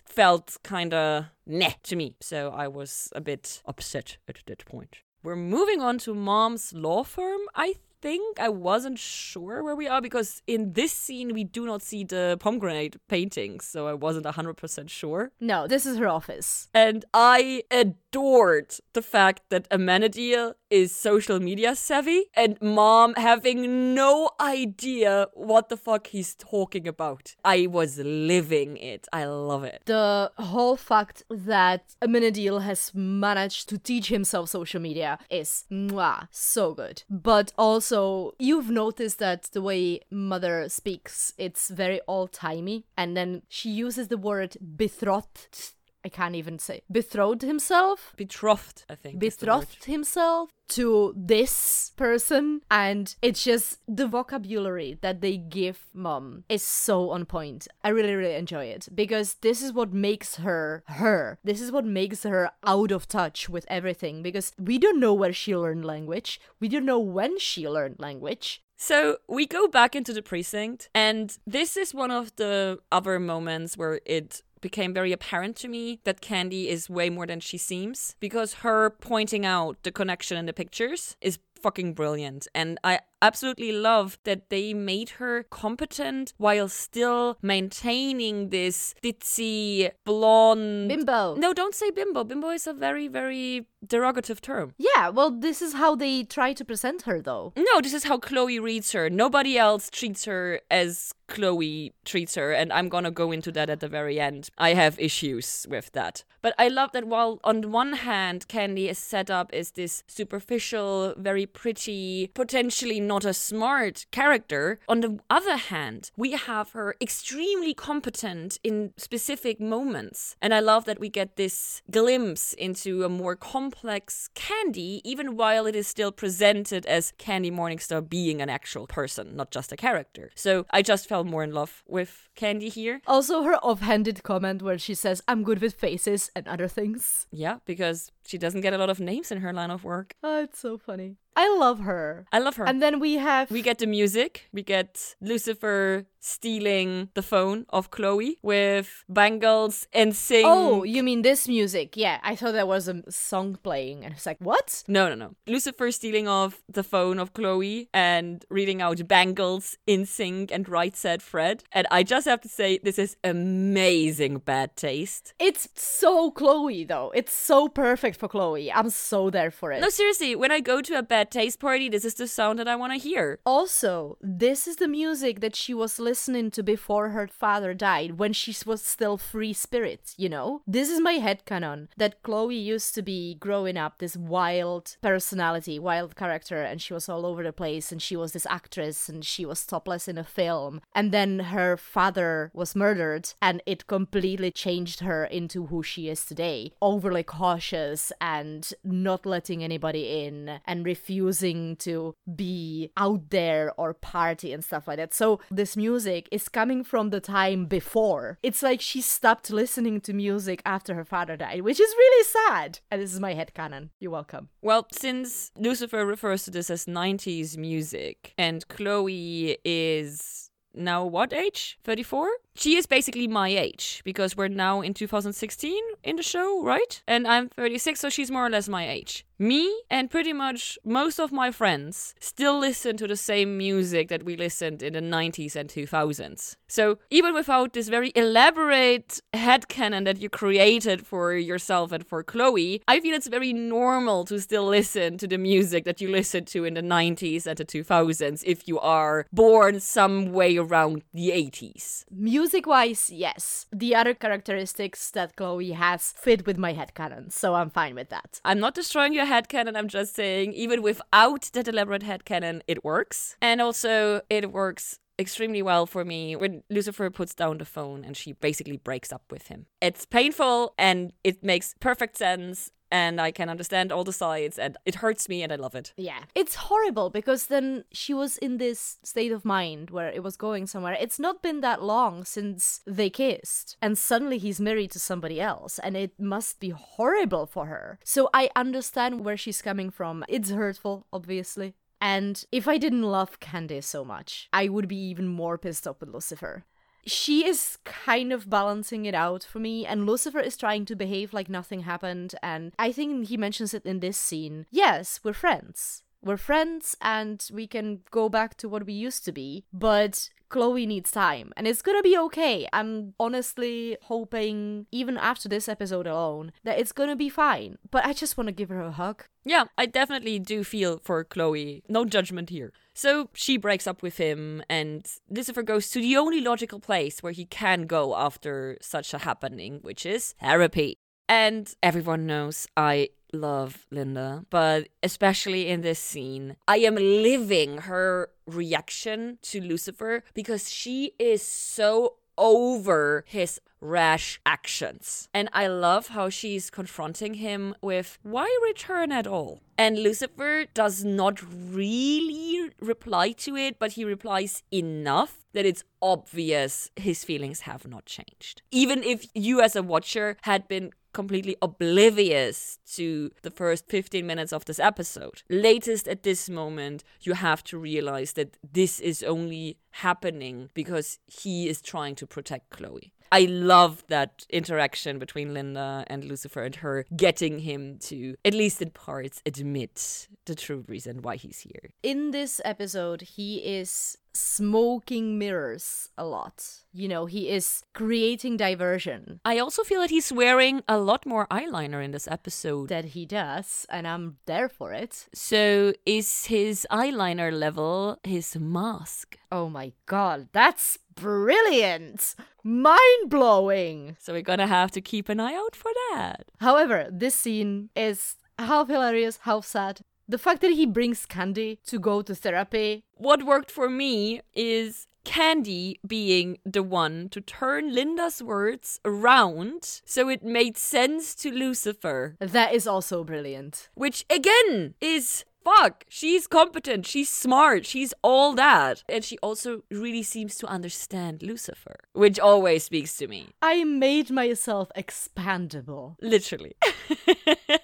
[0.06, 2.14] felt kind of meh to me.
[2.20, 4.98] So I was a bit upset at that point.
[5.24, 10.00] We're moving on to mom's law firm, I think I wasn't sure where we are
[10.00, 14.88] because in this scene we do not see the pomegranate paintings, so I wasn't 100%
[14.88, 15.32] sure.
[15.40, 16.68] No, this is her office.
[16.74, 24.30] And I adored the fact that Amenadiel is social media savvy and mom having no
[24.40, 27.34] idea what the fuck he's talking about.
[27.44, 29.08] I was living it.
[29.12, 29.82] I love it.
[29.86, 36.74] The whole fact that Amenadiel has managed to teach himself social media is mwah, so
[36.74, 37.02] good.
[37.08, 42.84] But also, you've noticed that the way Mother speaks, it's very old timey.
[42.96, 45.74] And then she uses the word betrothed.
[46.04, 48.14] I can't even say betrothed himself.
[48.16, 49.18] Betrothed, I think.
[49.18, 52.60] betrothed himself to this person.
[52.70, 57.66] And it's just the vocabulary that they give mom is so on point.
[57.82, 61.38] I really really enjoy it because this is what makes her her.
[61.42, 65.32] This is what makes her out of touch with everything because we don't know where
[65.32, 66.40] she learned language.
[66.60, 68.62] We don't know when she learned language.
[68.80, 73.76] So we go back into the precinct, and this is one of the other moments
[73.76, 78.16] where it became very apparent to me that Candy is way more than she seems
[78.20, 82.46] because her pointing out the connection in the pictures is fucking brilliant.
[82.54, 90.88] And I absolutely love that they made her competent while still maintaining this ditzy blonde.
[90.88, 92.24] bimbo No, don't say bimbo.
[92.24, 94.72] Bimbo is a very, very derogative term.
[94.76, 98.18] yeah well this is how they try to present her though No, this is how
[98.18, 99.08] Chloe reads her.
[99.08, 103.80] Nobody else treats her as Chloe treats her, and I'm gonna go into that at
[103.80, 104.48] the very end.
[104.58, 106.24] I have issues with that.
[106.40, 110.02] But I love that while on the one hand, Candy is set up as this
[110.08, 116.94] superficial, very pretty, potentially not a smart character, on the other hand, we have her
[117.00, 120.36] extremely competent in specific moments.
[120.40, 125.66] And I love that we get this glimpse into a more complex Candy, even while
[125.66, 130.30] it is still presented as Candy Morningstar being an actual person, not just a character.
[130.34, 133.00] So I just fell more in love with Candy here.
[133.06, 137.56] also her offhanded comment where she says i'm good with faces and other things Yeah,
[137.66, 140.14] because she doesn't get a lot of names in her line of work.
[140.22, 142.64] oh it's so funny i love her I love her.
[142.64, 144.48] And then we have we get the music.
[144.52, 150.44] We get Lucifer stealing the phone of Chloe with bangles and sing.
[150.46, 151.96] Oh, you mean this music?
[151.96, 154.84] Yeah, I thought there was a song playing, and it's like, what?
[154.88, 155.36] No, no, no.
[155.46, 161.22] Lucifer stealing off the phone of Chloe and reading out bangles NSYNC and right said
[161.22, 161.64] Fred.
[161.72, 165.34] And I just have to say, this is amazing bad taste.
[165.38, 167.10] It's so Chloe though.
[167.14, 168.72] It's so perfect for Chloe.
[168.72, 169.80] I'm so there for it.
[169.80, 172.58] No, seriously, when I go to a bad that taste party, this is the sound
[172.58, 173.38] that I want to hear.
[173.44, 178.32] Also, this is the music that she was listening to before her father died, when
[178.32, 180.62] she was still free spirit, you know?
[180.66, 186.16] This is my headcanon that Chloe used to be growing up this wild personality, wild
[186.16, 189.44] character, and she was all over the place, and she was this actress, and she
[189.44, 190.80] was topless in a film.
[190.94, 196.24] And then her father was murdered, and it completely changed her into who she is
[196.24, 196.72] today.
[196.80, 204.52] Overly cautious and not letting anybody in, and refusing to be out there or party
[204.52, 205.14] and stuff like that.
[205.14, 208.38] So, this music is coming from the time before.
[208.42, 212.80] It's like she stopped listening to music after her father died, which is really sad.
[212.90, 213.90] And this is my head headcanon.
[214.00, 214.48] You're welcome.
[214.62, 221.78] Well, since Lucifer refers to this as 90s music, and Chloe is now what age?
[221.84, 222.28] 34?
[222.58, 227.00] She is basically my age because we're now in 2016 in the show, right?
[227.06, 229.24] And I'm 36, so she's more or less my age.
[229.38, 234.24] Me and pretty much most of my friends still listen to the same music that
[234.24, 236.56] we listened in the 90s and 2000s.
[236.66, 242.82] So even without this very elaborate headcanon that you created for yourself and for Chloe,
[242.88, 246.64] I feel it's very normal to still listen to the music that you listened to
[246.64, 252.04] in the 90s and the 2000s if you are born some way around the 80s.
[252.10, 253.66] Music Music wise, yes.
[253.70, 258.08] The other characteristics that Chloe has fit with my head headcanon, so I'm fine with
[258.08, 258.40] that.
[258.42, 262.82] I'm not destroying your head headcanon, I'm just saying, even without that elaborate headcanon, it
[262.82, 263.36] works.
[263.42, 268.16] And also, it works extremely well for me when Lucifer puts down the phone and
[268.16, 269.66] she basically breaks up with him.
[269.82, 274.76] It's painful and it makes perfect sense and I can understand all the sides and
[274.84, 275.92] it hurts me and I love it.
[275.96, 276.20] Yeah.
[276.34, 280.66] It's horrible because then she was in this state of mind where it was going
[280.66, 280.96] somewhere.
[280.98, 285.78] It's not been that long since they kissed and suddenly he's married to somebody else
[285.78, 287.98] and it must be horrible for her.
[288.04, 290.24] So I understand where she's coming from.
[290.28, 291.74] It's hurtful, obviously.
[292.00, 296.00] And if I didn't love Candy so much, I would be even more pissed off
[296.00, 296.64] with Lucifer
[297.06, 301.32] she is kind of balancing it out for me, and Lucifer is trying to behave
[301.32, 302.34] like nothing happened.
[302.42, 304.66] And I think he mentions it in this scene.
[304.70, 306.02] Yes, we're friends.
[306.22, 310.86] We're friends and we can go back to what we used to be, but Chloe
[310.86, 312.66] needs time and it's gonna be okay.
[312.72, 317.78] I'm honestly hoping, even after this episode alone, that it's gonna be fine.
[317.90, 319.24] But I just wanna give her a hug.
[319.44, 321.82] Yeah, I definitely do feel for Chloe.
[321.88, 322.72] No judgment here.
[322.94, 327.32] So she breaks up with him, and Lucifer goes to the only logical place where
[327.32, 330.98] he can go after such a happening, which is therapy.
[331.28, 338.30] And everyone knows I love Linda, but especially in this scene, I am living her
[338.46, 345.28] reaction to Lucifer because she is so over his rash actions.
[345.34, 349.60] And I love how she's confronting him with, why return at all?
[349.76, 356.90] And Lucifer does not really reply to it, but he replies enough that it's obvious
[356.96, 358.62] his feelings have not changed.
[358.70, 364.52] Even if you, as a watcher, had been completely oblivious to the first 15 minutes
[364.52, 365.42] of this episode.
[365.48, 371.68] Latest at this moment, you have to realize that this is only happening because he
[371.68, 373.12] is trying to protect Chloe.
[373.30, 378.80] I love that interaction between Linda and Lucifer and her getting him to, at least
[378.82, 381.90] in parts, admit the true reason why he's here.
[382.02, 386.84] In this episode, he is smoking mirrors a lot.
[386.92, 389.40] You know, he is creating diversion.
[389.44, 392.88] I also feel that he's wearing a lot more eyeliner in this episode.
[392.88, 395.28] That he does, and I'm there for it.
[395.34, 399.36] So, is his eyeliner level his mask?
[399.50, 402.34] Oh my god, that's brilliant!
[402.62, 404.16] Mind blowing!
[404.18, 406.50] So, we're gonna have to keep an eye out for that.
[406.60, 410.00] However, this scene is half hilarious, half sad.
[410.28, 413.04] The fact that he brings Candy to go to therapy.
[413.14, 420.28] What worked for me is Candy being the one to turn Linda's words around so
[420.28, 422.36] it made sense to Lucifer.
[422.40, 423.88] That is also brilliant.
[423.94, 426.04] Which again is fuck.
[426.08, 429.02] She's competent, she's smart, she's all that.
[429.08, 433.48] And she also really seems to understand Lucifer, which always speaks to me.
[433.60, 436.16] I made myself expandable.
[436.20, 436.76] Literally.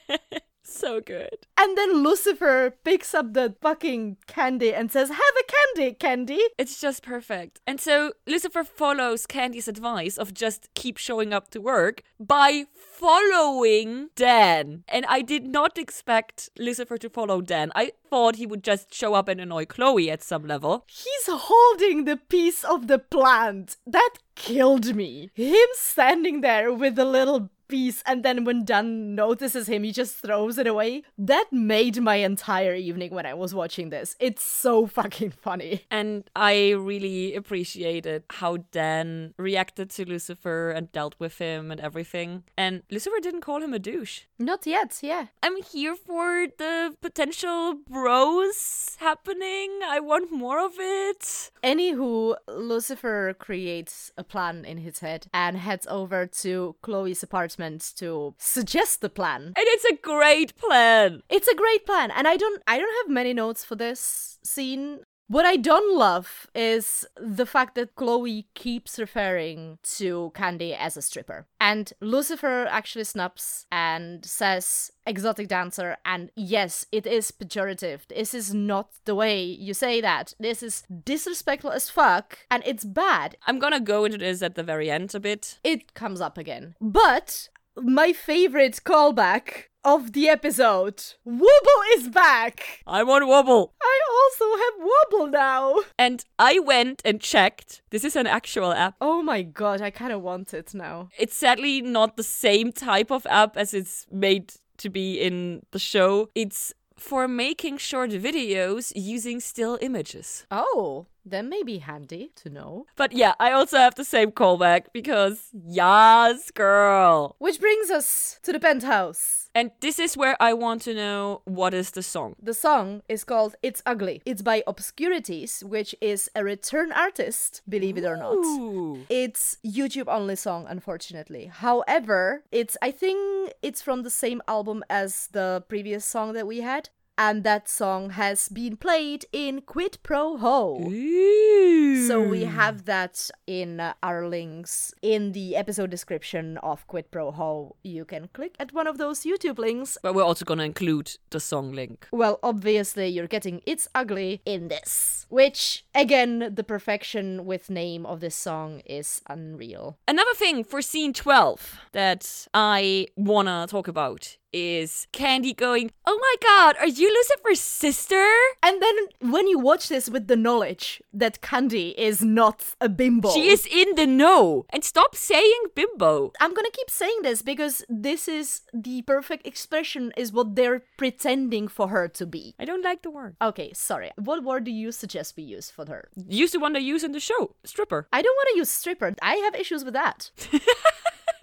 [0.75, 1.47] so good.
[1.59, 6.41] And then Lucifer picks up the fucking candy and says, Have a candy, Candy.
[6.59, 7.61] It's just perfect.
[7.67, 14.09] And so Lucifer follows Candy's advice of just keep showing up to work by following
[14.17, 14.85] Dan.
[14.89, 17.71] And I did not expect Lucifer to follow Dan.
[17.75, 20.85] I thought he would just show up and annoy Chloe at some level.
[20.89, 23.77] He's holding the piece of the plant.
[23.87, 25.31] That killed me.
[25.35, 30.15] Him standing there with the little piece, and then when Dan notices him, he just
[30.19, 31.03] throws it away.
[31.19, 34.15] That made my entire evening when I was watching this.
[34.21, 35.83] It's so fucking funny.
[35.91, 42.45] And I really appreciated how Dan reacted to Lucifer and dealt with him and everything.
[42.57, 44.23] And Lucifer didn't call him a douche.
[44.39, 45.27] Not yet, yeah.
[45.43, 49.81] I'm here for the potential bros happening.
[49.85, 51.51] I want more of it.
[51.65, 57.64] Anywho, Lucifer creates a plan in his head and heads over to Chloe's apartment
[57.95, 59.53] to suggest the plan.
[59.57, 61.23] And it's a great plan.
[61.29, 65.01] It's a great plan, and I don't I don't have many notes for this scene.
[65.27, 71.03] What I don't love is the fact that Chloe keeps referring to Candy as a
[71.03, 71.47] stripper.
[71.59, 78.01] And Lucifer actually snaps and says exotic dancer and yes, it is pejorative.
[78.09, 80.35] This is not the way you say that.
[80.39, 83.37] This is disrespectful as fuck and it's bad.
[83.47, 85.59] I'm gonna go into this at the very end a bit.
[85.65, 86.75] It comes up again.
[86.83, 91.03] But my favorite callback of the episode.
[91.25, 92.83] Wobble is back.
[92.87, 93.75] I want wobble.
[93.83, 95.81] I also have Wobble now.
[95.99, 97.83] And I went and checked.
[97.91, 98.95] This is an actual app.
[99.01, 101.11] Oh my god, I kind of want it now.
[101.19, 105.79] It's sadly not the same type of app as it's made to be in the
[105.79, 106.31] show.
[106.35, 110.47] It's for making short videos using still images.
[110.51, 112.87] Oh, that may be handy to know.
[112.97, 117.37] But yeah, I also have the same callback because yes, girl.
[117.39, 119.51] Which brings us to the penthouse.
[119.55, 122.35] And this is where I want to know what is the song.
[122.43, 124.23] The song is called It's Ugly.
[124.27, 128.35] It's by Obscurities, which is a return artist, believe it or not.
[128.35, 129.07] Ooh.
[129.09, 131.47] It's YouTube only song, unfortunately.
[131.47, 136.61] However, it's I think it's from the same album as the previous song that we
[136.61, 136.89] had.
[137.17, 140.85] And that song has been played in Quid Pro Ho.
[140.91, 142.07] Ooh.
[142.09, 147.31] So we have that in uh, our links in the episode description of Quid Pro
[147.31, 147.77] Ho.
[147.85, 149.97] You can click at one of those YouTube links.
[150.03, 152.09] But we're also gonna include the song link.
[152.11, 155.27] Well, obviously, you're getting It's Ugly in this.
[155.29, 159.99] Which, again, the perfection with name of this song is unreal.
[160.09, 166.35] Another thing for scene 12 that I wanna talk about is Candy going, Oh my
[166.41, 168.25] god, are you Lucifer's sister?
[168.63, 168.95] And then
[169.33, 173.31] when you watch this with the knowledge that Candy is not a bimbo.
[173.31, 174.65] She is in the know.
[174.71, 176.33] And stop saying bimbo.
[176.41, 181.67] I'm gonna keep saying this because this is the perfect expression, is what they're pretending
[181.67, 182.55] for her to be.
[182.59, 183.37] I don't like the word.
[183.43, 184.13] Okay, sorry.
[184.17, 186.09] What word do you suggest we use for her?
[186.29, 188.07] Use the one they use in the show, stripper.
[188.13, 189.15] I don't want to use stripper.
[189.21, 190.31] I have issues with that.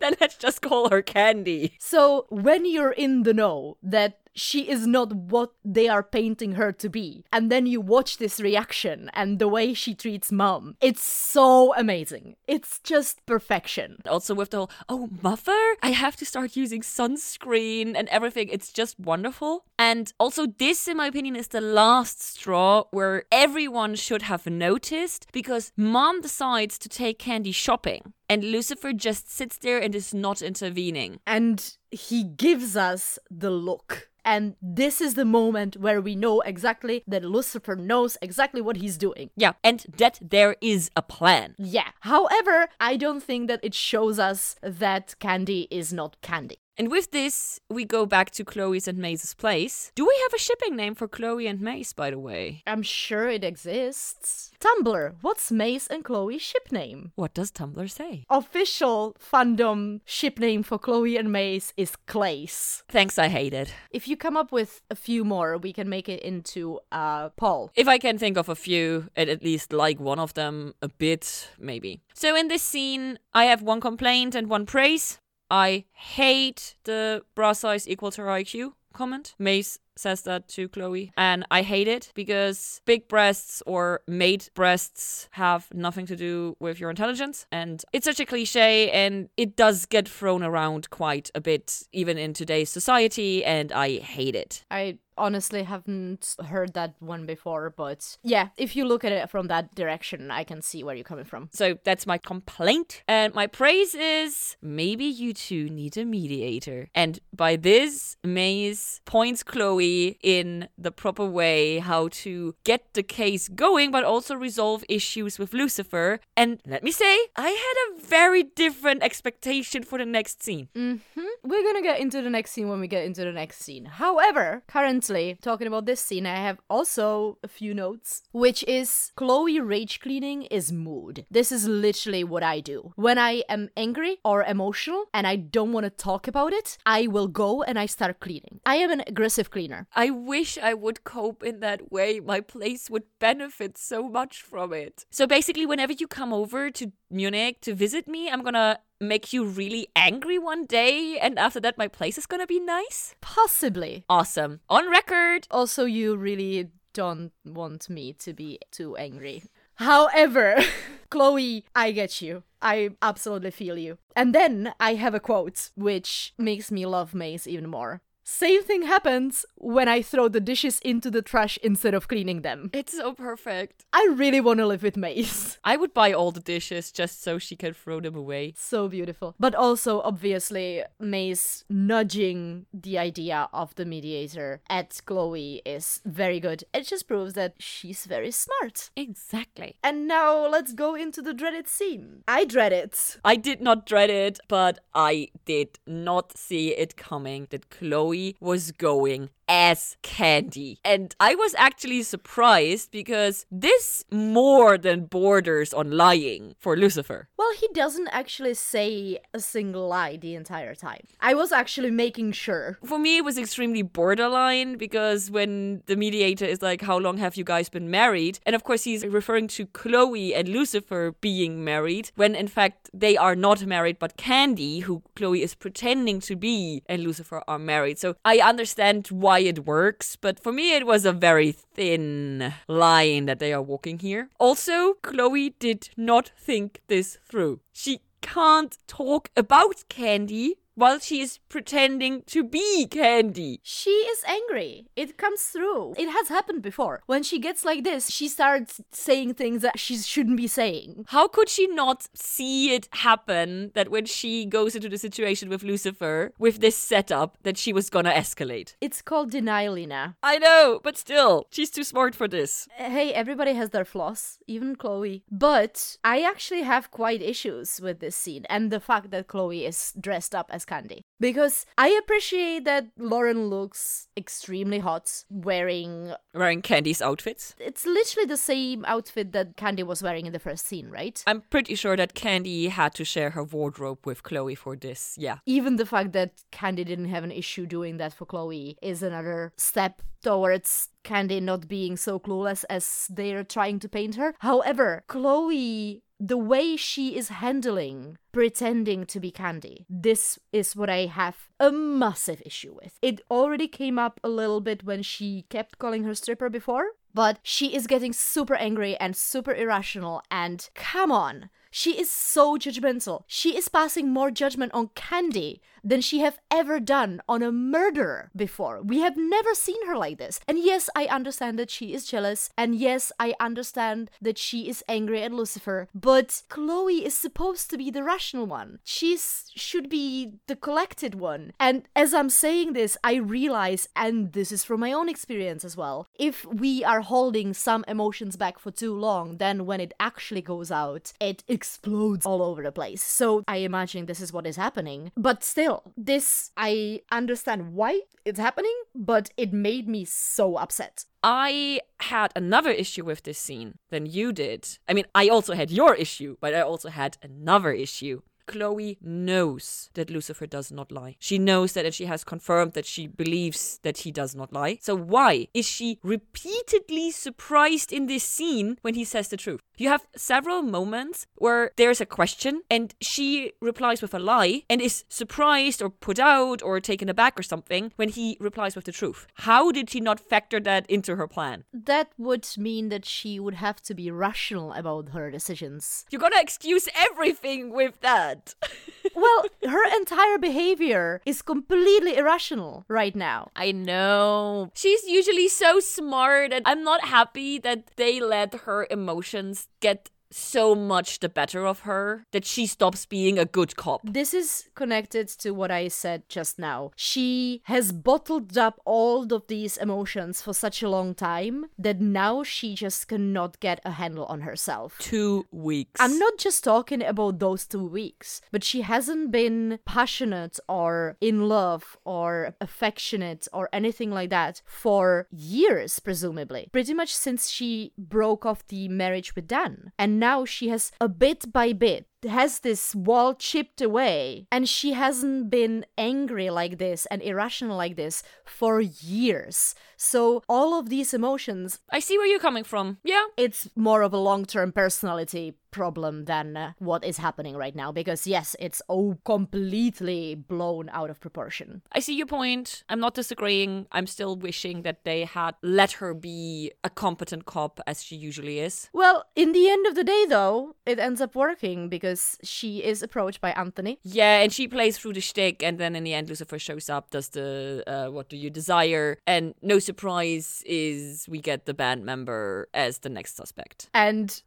[0.11, 1.77] Then let's just call her Candy.
[1.79, 6.71] So when you're in the know that she is not what they are painting her
[6.71, 11.03] to be, and then you watch this reaction and the way she treats mom, it's
[11.03, 12.35] so amazing.
[12.47, 13.97] It's just perfection.
[14.07, 18.49] Also with the whole, oh, mother, I have to start using sunscreen and everything.
[18.49, 19.65] It's just wonderful.
[19.77, 25.27] And also, this, in my opinion, is the last straw where everyone should have noticed
[25.31, 28.13] because mom decides to take Candy shopping.
[28.29, 31.19] And Lucifer just sits there and is not intervening.
[31.27, 34.10] And he gives us the look.
[34.23, 38.97] And this is the moment where we know exactly that Lucifer knows exactly what he's
[38.97, 39.29] doing.
[39.35, 41.55] Yeah, and that there is a plan.
[41.57, 41.89] Yeah.
[42.01, 46.59] However, I don't think that it shows us that Candy is not Candy.
[46.81, 49.91] And with this, we go back to Chloe's and Maze's place.
[49.93, 52.63] Do we have a shipping name for Chloe and Maze, by the way?
[52.65, 54.49] I'm sure it exists.
[54.59, 57.11] Tumblr, what's Maze and Chloe's ship name?
[57.13, 58.25] What does Tumblr say?
[58.31, 62.81] Official fandom ship name for Chloe and Maze is Clace.
[62.89, 63.71] Thanks, I hate it.
[63.91, 67.31] If you come up with a few more, we can make it into uh, a
[67.37, 67.69] poll.
[67.75, 70.89] If I can think of a few, and at least like one of them a
[70.89, 72.01] bit, maybe.
[72.15, 75.19] So in this scene, I have one complaint and one praise.
[75.51, 79.35] I hate the bra size equal to her IQ comment.
[79.37, 81.11] Maze says that to Chloe.
[81.17, 86.79] And I hate it because big breasts or made breasts have nothing to do with
[86.79, 87.45] your intelligence.
[87.51, 92.17] And it's such a cliche and it does get thrown around quite a bit, even
[92.17, 93.43] in today's society.
[93.43, 94.65] And I hate it.
[94.71, 99.47] I honestly haven't heard that one before, but yeah, if you look at it from
[99.47, 101.49] that direction, I can see where you're coming from.
[101.53, 103.03] So that's my complaint.
[103.07, 106.89] And my praise is maybe you two need a mediator.
[106.95, 113.47] And by this, Maze points Chloe In the proper way how to get the case
[113.47, 116.19] going, but also resolve issues with Lucifer.
[116.37, 120.69] And let me say, I had a very different expectation for the next scene.
[120.75, 121.21] Mm-hmm.
[121.43, 123.85] We're gonna get into the next scene when we get into the next scene.
[123.85, 129.59] However, currently, talking about this scene, I have also a few notes, which is Chloe
[129.59, 131.25] rage cleaning is mood.
[131.31, 132.93] This is literally what I do.
[132.95, 137.07] When I am angry or emotional and I don't want to talk about it, I
[137.07, 138.59] will go and I start cleaning.
[138.65, 139.70] I am an aggressive cleaner.
[139.95, 142.19] I wish I would cope in that way.
[142.19, 145.05] My place would benefit so much from it.
[145.09, 149.43] So basically, whenever you come over to Munich to visit me, I'm gonna make you
[149.43, 153.15] really angry one day, and after that, my place is gonna be nice?
[153.21, 154.05] Possibly.
[154.07, 154.59] Awesome.
[154.69, 155.47] On record.
[155.49, 159.43] Also, you really don't want me to be too angry.
[159.75, 160.61] However,
[161.09, 162.43] Chloe, I get you.
[162.61, 163.97] I absolutely feel you.
[164.15, 168.01] And then I have a quote which makes me love Maze even more.
[168.33, 172.69] Same thing happens when I throw the dishes into the trash instead of cleaning them.
[172.71, 173.83] It's so perfect.
[173.91, 175.59] I really want to live with Maze.
[175.65, 178.53] I would buy all the dishes just so she can throw them away.
[178.55, 179.35] So beautiful.
[179.37, 186.63] But also, obviously, Maze nudging the idea of the mediator at Chloe is very good.
[186.73, 188.91] It just proves that she's very smart.
[188.95, 189.75] Exactly.
[189.83, 192.23] And now let's go into the dreaded scene.
[192.29, 193.17] I dread it.
[193.25, 198.71] I did not dread it, but I did not see it coming that Chloe was
[198.71, 200.79] going as candy.
[200.85, 207.27] And I was actually surprised because this more than borders on lying for Lucifer.
[207.37, 211.01] Well, he doesn't actually say a single lie the entire time.
[211.19, 212.77] I was actually making sure.
[212.85, 217.35] For me, it was extremely borderline because when the mediator is like, How long have
[217.35, 218.39] you guys been married?
[218.45, 223.17] And of course, he's referring to Chloe and Lucifer being married, when in fact they
[223.17, 227.99] are not married, but Candy, who Chloe is pretending to be, and Lucifer are married.
[227.99, 233.25] So I understand why it works, but for me it was a very thin line
[233.25, 234.29] that they are walking here.
[234.39, 237.59] Also, Chloe did not think this through.
[237.71, 243.59] She can't talk about Candy while she is pretending to be Candy.
[243.63, 244.87] She is angry.
[244.95, 245.93] It comes through.
[245.97, 247.01] It has happened before.
[247.05, 251.05] When she gets like this, she starts saying things that she shouldn't be saying.
[251.09, 255.63] How could she not see it happen that when she goes into the situation with
[255.63, 258.75] Lucifer, with this setup, that she was gonna escalate?
[258.81, 260.15] It's called denial, Lina.
[260.23, 262.67] I know, but still, she's too smart for this.
[262.77, 265.23] Eh, hey, everybody has their flaws, even Chloe.
[265.31, 269.93] But I actually have quite issues with this scene and the fact that Chloe is
[269.99, 271.03] dressed up as Candy.
[271.19, 276.13] Because I appreciate that Lauren looks extremely hot wearing.
[276.33, 277.55] Wearing Candy's outfits?
[277.59, 281.23] It's literally the same outfit that Candy was wearing in the first scene, right?
[281.27, 285.37] I'm pretty sure that Candy had to share her wardrobe with Chloe for this, yeah.
[285.45, 289.53] Even the fact that Candy didn't have an issue doing that for Chloe is another
[289.57, 294.35] step towards Candy not being so clueless as they're trying to paint her.
[294.39, 299.87] However, Chloe the way she is handling pretending to be Candy.
[299.89, 302.99] This is what I have a massive issue with.
[303.01, 307.39] It already came up a little bit when she kept calling her stripper before, but
[307.41, 311.49] she is getting super angry and super irrational and come on.
[311.71, 313.23] She is so judgmental.
[313.25, 318.29] She is passing more judgment on Candy than she have ever done on a murderer
[318.35, 318.81] before.
[318.81, 320.39] We have never seen her like this.
[320.47, 324.83] And yes, I understand that she is jealous, and yes, I understand that she is
[324.87, 328.79] angry at Lucifer, but Chloe is supposed to be the rational one.
[328.83, 331.53] She should be the collected one.
[331.59, 335.77] And as I'm saying this, I realize, and this is from my own experience as
[335.77, 340.41] well, if we are holding some emotions back for too long, then when it actually
[340.41, 343.03] goes out, it explodes all over the place.
[343.03, 345.11] So I imagine this is what is happening.
[345.15, 351.05] But still, this, I understand why it's happening, but it made me so upset.
[351.23, 354.67] I had another issue with this scene than you did.
[354.87, 358.21] I mean, I also had your issue, but I also had another issue.
[358.51, 361.15] Chloe knows that Lucifer does not lie.
[361.19, 364.77] She knows that and she has confirmed that she believes that he does not lie.
[364.81, 369.61] So why is she repeatedly surprised in this scene when he says the truth?
[369.77, 374.81] You have several moments where there's a question and she replies with a lie and
[374.81, 378.91] is surprised or put out or taken aback or something when he replies with the
[378.91, 379.27] truth.
[379.35, 381.63] How did she not factor that into her plan?
[381.73, 386.05] That would mean that she would have to be rational about her decisions.
[386.11, 388.40] You're gonna excuse everything with that.
[389.15, 393.51] well, her entire behavior is completely irrational right now.
[393.55, 394.71] I know.
[394.73, 400.75] She's usually so smart, and I'm not happy that they let her emotions get so
[400.75, 404.01] much the better of her that she stops being a good cop.
[404.03, 406.91] This is connected to what I said just now.
[406.95, 412.43] She has bottled up all of these emotions for such a long time that now
[412.43, 414.97] she just cannot get a handle on herself.
[414.99, 415.99] Two weeks.
[415.99, 421.47] I'm not just talking about those two weeks, but she hasn't been passionate or in
[421.49, 426.69] love or affectionate or anything like that for years, presumably.
[426.71, 429.91] Pretty much since she broke off the marriage with Dan.
[429.97, 434.93] And now she has a bit by bit has this wall chipped away and she
[434.93, 441.13] hasn't been angry like this and irrational like this for years so all of these
[441.13, 442.97] emotions I see where you're coming from.
[443.03, 443.25] Yeah.
[443.37, 448.27] it's more of a long-term personality problem than uh, what is happening right now because
[448.27, 452.83] yes it's oh completely blown out of proportion I see your point.
[452.89, 453.87] I'm not disagreeing.
[453.91, 458.59] I'm still wishing that they had let her be a competent cop as she usually
[458.59, 458.89] is.
[458.91, 462.10] well in the end of the day though it ends up working because
[462.43, 466.03] she is approached by anthony Yeah, and she plays through the shtick, and then in
[466.03, 470.63] the end, Lucifer shows up, does the uh, "What do you desire?" and no surprise
[470.65, 473.89] is we get the band member as the next suspect.
[473.93, 474.41] and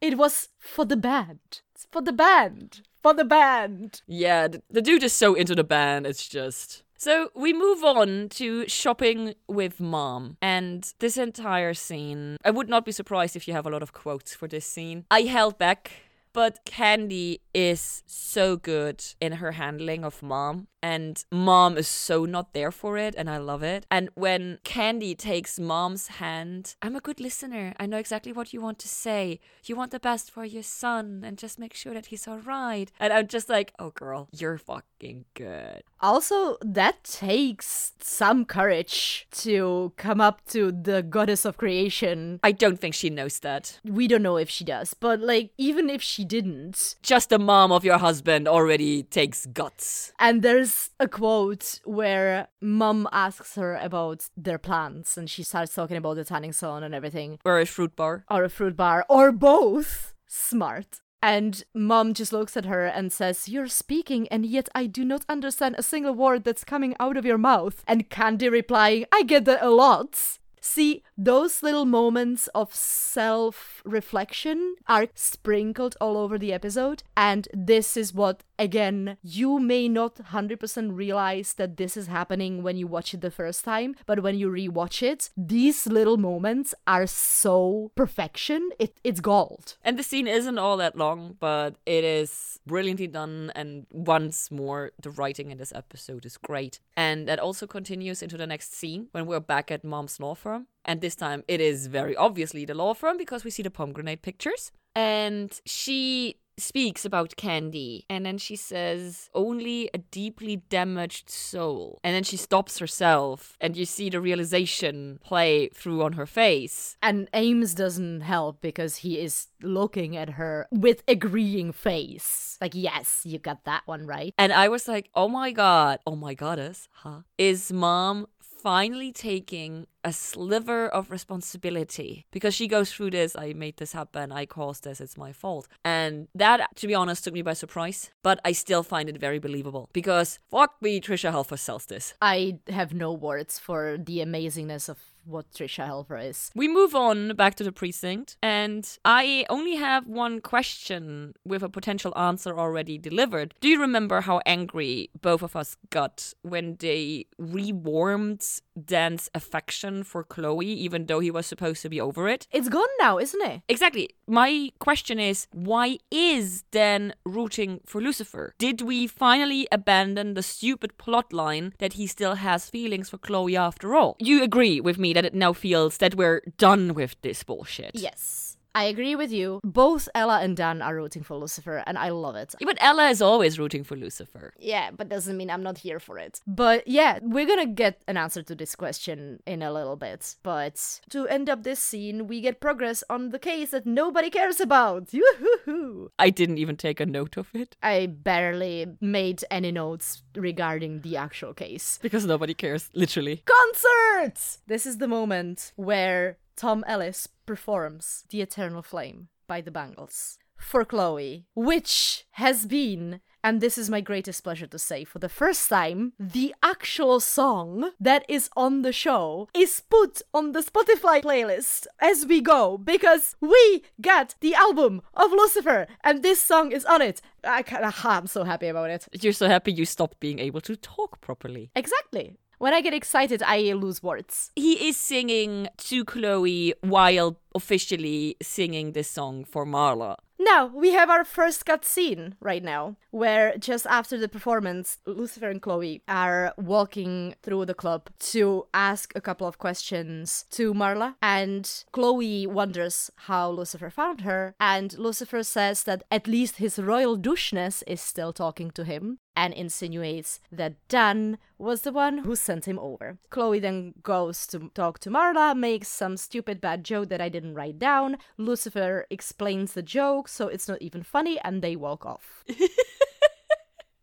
[0.00, 1.38] it was for the band
[1.74, 5.64] it's for the band for the band Yeah, the, the dude is so into the
[5.64, 6.82] band, it's just.
[6.96, 10.36] So we move on to shopping with mom.
[10.40, 13.92] And this entire scene, I would not be surprised if you have a lot of
[13.92, 15.04] quotes for this scene.
[15.10, 15.90] I held back,
[16.32, 20.68] but Candy is so good in her handling of mom.
[20.84, 23.86] And mom is so not there for it, and I love it.
[23.88, 27.72] And when Candy takes mom's hand, I'm a good listener.
[27.78, 29.38] I know exactly what you want to say.
[29.64, 32.90] You want the best for your son, and just make sure that he's all right.
[32.98, 34.58] And I'm just like, oh, girl, you're
[35.02, 35.82] fucking good.
[36.00, 42.40] Also, that takes some courage to come up to the goddess of creation.
[42.42, 43.80] I don't think she knows that.
[43.84, 47.72] We don't know if she does, but like, even if she didn't, Just the mom
[47.72, 50.12] of your husband already takes guts.
[50.18, 55.96] and there's a quote where mom asks her about their plans, and she starts talking
[55.96, 58.24] about the tanning salon and everything, Or a fruit bar.
[58.30, 60.14] or a fruit bar, or both.
[60.26, 61.00] Smart.
[61.22, 65.24] And mom just looks at her and says, You're speaking, and yet I do not
[65.28, 67.84] understand a single word that's coming out of your mouth.
[67.86, 70.38] And Candy replying, I get that a lot.
[70.64, 77.02] See, those little moments of self reflection are sprinkled all over the episode.
[77.16, 82.76] And this is what, again, you may not 100% realize that this is happening when
[82.76, 87.08] you watch it the first time, but when you rewatch it, these little moments are
[87.08, 88.70] so perfection.
[88.78, 89.76] It, it's gold.
[89.82, 93.50] And the scene isn't all that long, but it is brilliantly done.
[93.56, 96.78] And once more, the writing in this episode is great.
[96.96, 100.51] And that also continues into the next scene when we're back at mom's law firm.
[100.84, 104.22] And this time it is very obviously the law firm because we see the pomegranate
[104.22, 104.72] pictures.
[104.94, 111.98] And she speaks about Candy and then she says, only a deeply damaged soul.
[112.04, 116.96] And then she stops herself and you see the realization play through on her face.
[117.02, 122.58] And Ames doesn't help because he is looking at her with agreeing face.
[122.60, 124.34] Like, yes, you got that one right.
[124.38, 127.20] And I was like, oh my god, oh my goddess, huh?
[127.38, 128.26] Is mom
[128.62, 134.32] finally taking a sliver of responsibility because she goes through this I made this happen,
[134.32, 135.68] I caused this, it's my fault.
[135.84, 139.38] And that, to be honest, took me by surprise, but I still find it very
[139.38, 142.14] believable because fuck me, Tricia Helfer sells this.
[142.20, 146.50] I have no words for the amazingness of what Tricia Helfer is.
[146.54, 151.68] We move on back to the precinct, and I only have one question with a
[151.68, 153.54] potential answer already delivered.
[153.60, 158.44] Do you remember how angry both of us got when they rewarmed
[158.82, 162.46] Dan's affection for Chloe, even though he was supposed to be over it?
[162.50, 163.62] It's gone now, isn't it?
[163.68, 164.10] Exactly.
[164.26, 168.54] My question is why is Dan rooting for Lucifer?
[168.58, 173.56] Did we finally abandon the stupid plot line that he still has feelings for Chloe
[173.56, 174.16] after all?
[174.18, 177.92] You agree with me that it now feels that we're done with this bullshit?
[177.94, 178.56] Yes.
[178.74, 179.60] I agree with you.
[179.64, 182.54] Both Ella and Dan are rooting for Lucifer, and I love it.
[182.60, 184.54] But Ella is always rooting for Lucifer.
[184.58, 186.40] Yeah, but doesn't mean I'm not here for it.
[186.46, 190.36] But yeah, we're gonna get an answer to this question in a little bit.
[190.42, 194.60] But to end up this scene, we get progress on the case that nobody cares
[194.60, 195.12] about.
[195.12, 196.10] Yoo-hoo-hoo.
[196.18, 201.16] I didn't even take a note of it I barely made any notes regarding the
[201.16, 201.98] actual case.
[202.02, 203.42] because nobody cares, literally.
[203.44, 204.60] Concerts!
[204.66, 210.38] This is the moment where Tom Ellis performs The Eternal Flame by the Bangles.
[210.56, 215.28] for Chloe, which has been and this is my greatest pleasure to say for the
[215.28, 221.20] first time, the actual song that is on the show is put on the Spotify
[221.22, 226.84] playlist as we go because we get the album of Lucifer and this song is
[226.84, 227.20] on it.
[227.42, 227.64] I,
[228.04, 229.08] I'm so happy about it.
[229.20, 231.72] You're so happy you stopped being able to talk properly.
[231.74, 232.36] Exactly.
[232.62, 234.52] When I get excited, I lose words.
[234.54, 240.14] He is singing to Chloe while officially singing this song for Marla.
[240.38, 245.50] Now, we have our first cut scene right now, where just after the performance, Lucifer
[245.50, 251.16] and Chloe are walking through the club to ask a couple of questions to Marla.
[251.20, 254.54] And Chloe wonders how Lucifer found her.
[254.60, 259.54] And Lucifer says that at least his royal doucheness is still talking to him and
[259.54, 263.18] insinuates that Dan was the one who sent him over.
[263.30, 267.54] Chloe then goes to talk to Marla, makes some stupid bad joke that I didn't
[267.54, 268.18] write down.
[268.36, 272.44] Lucifer explains the joke, so it's not even funny, and they walk off.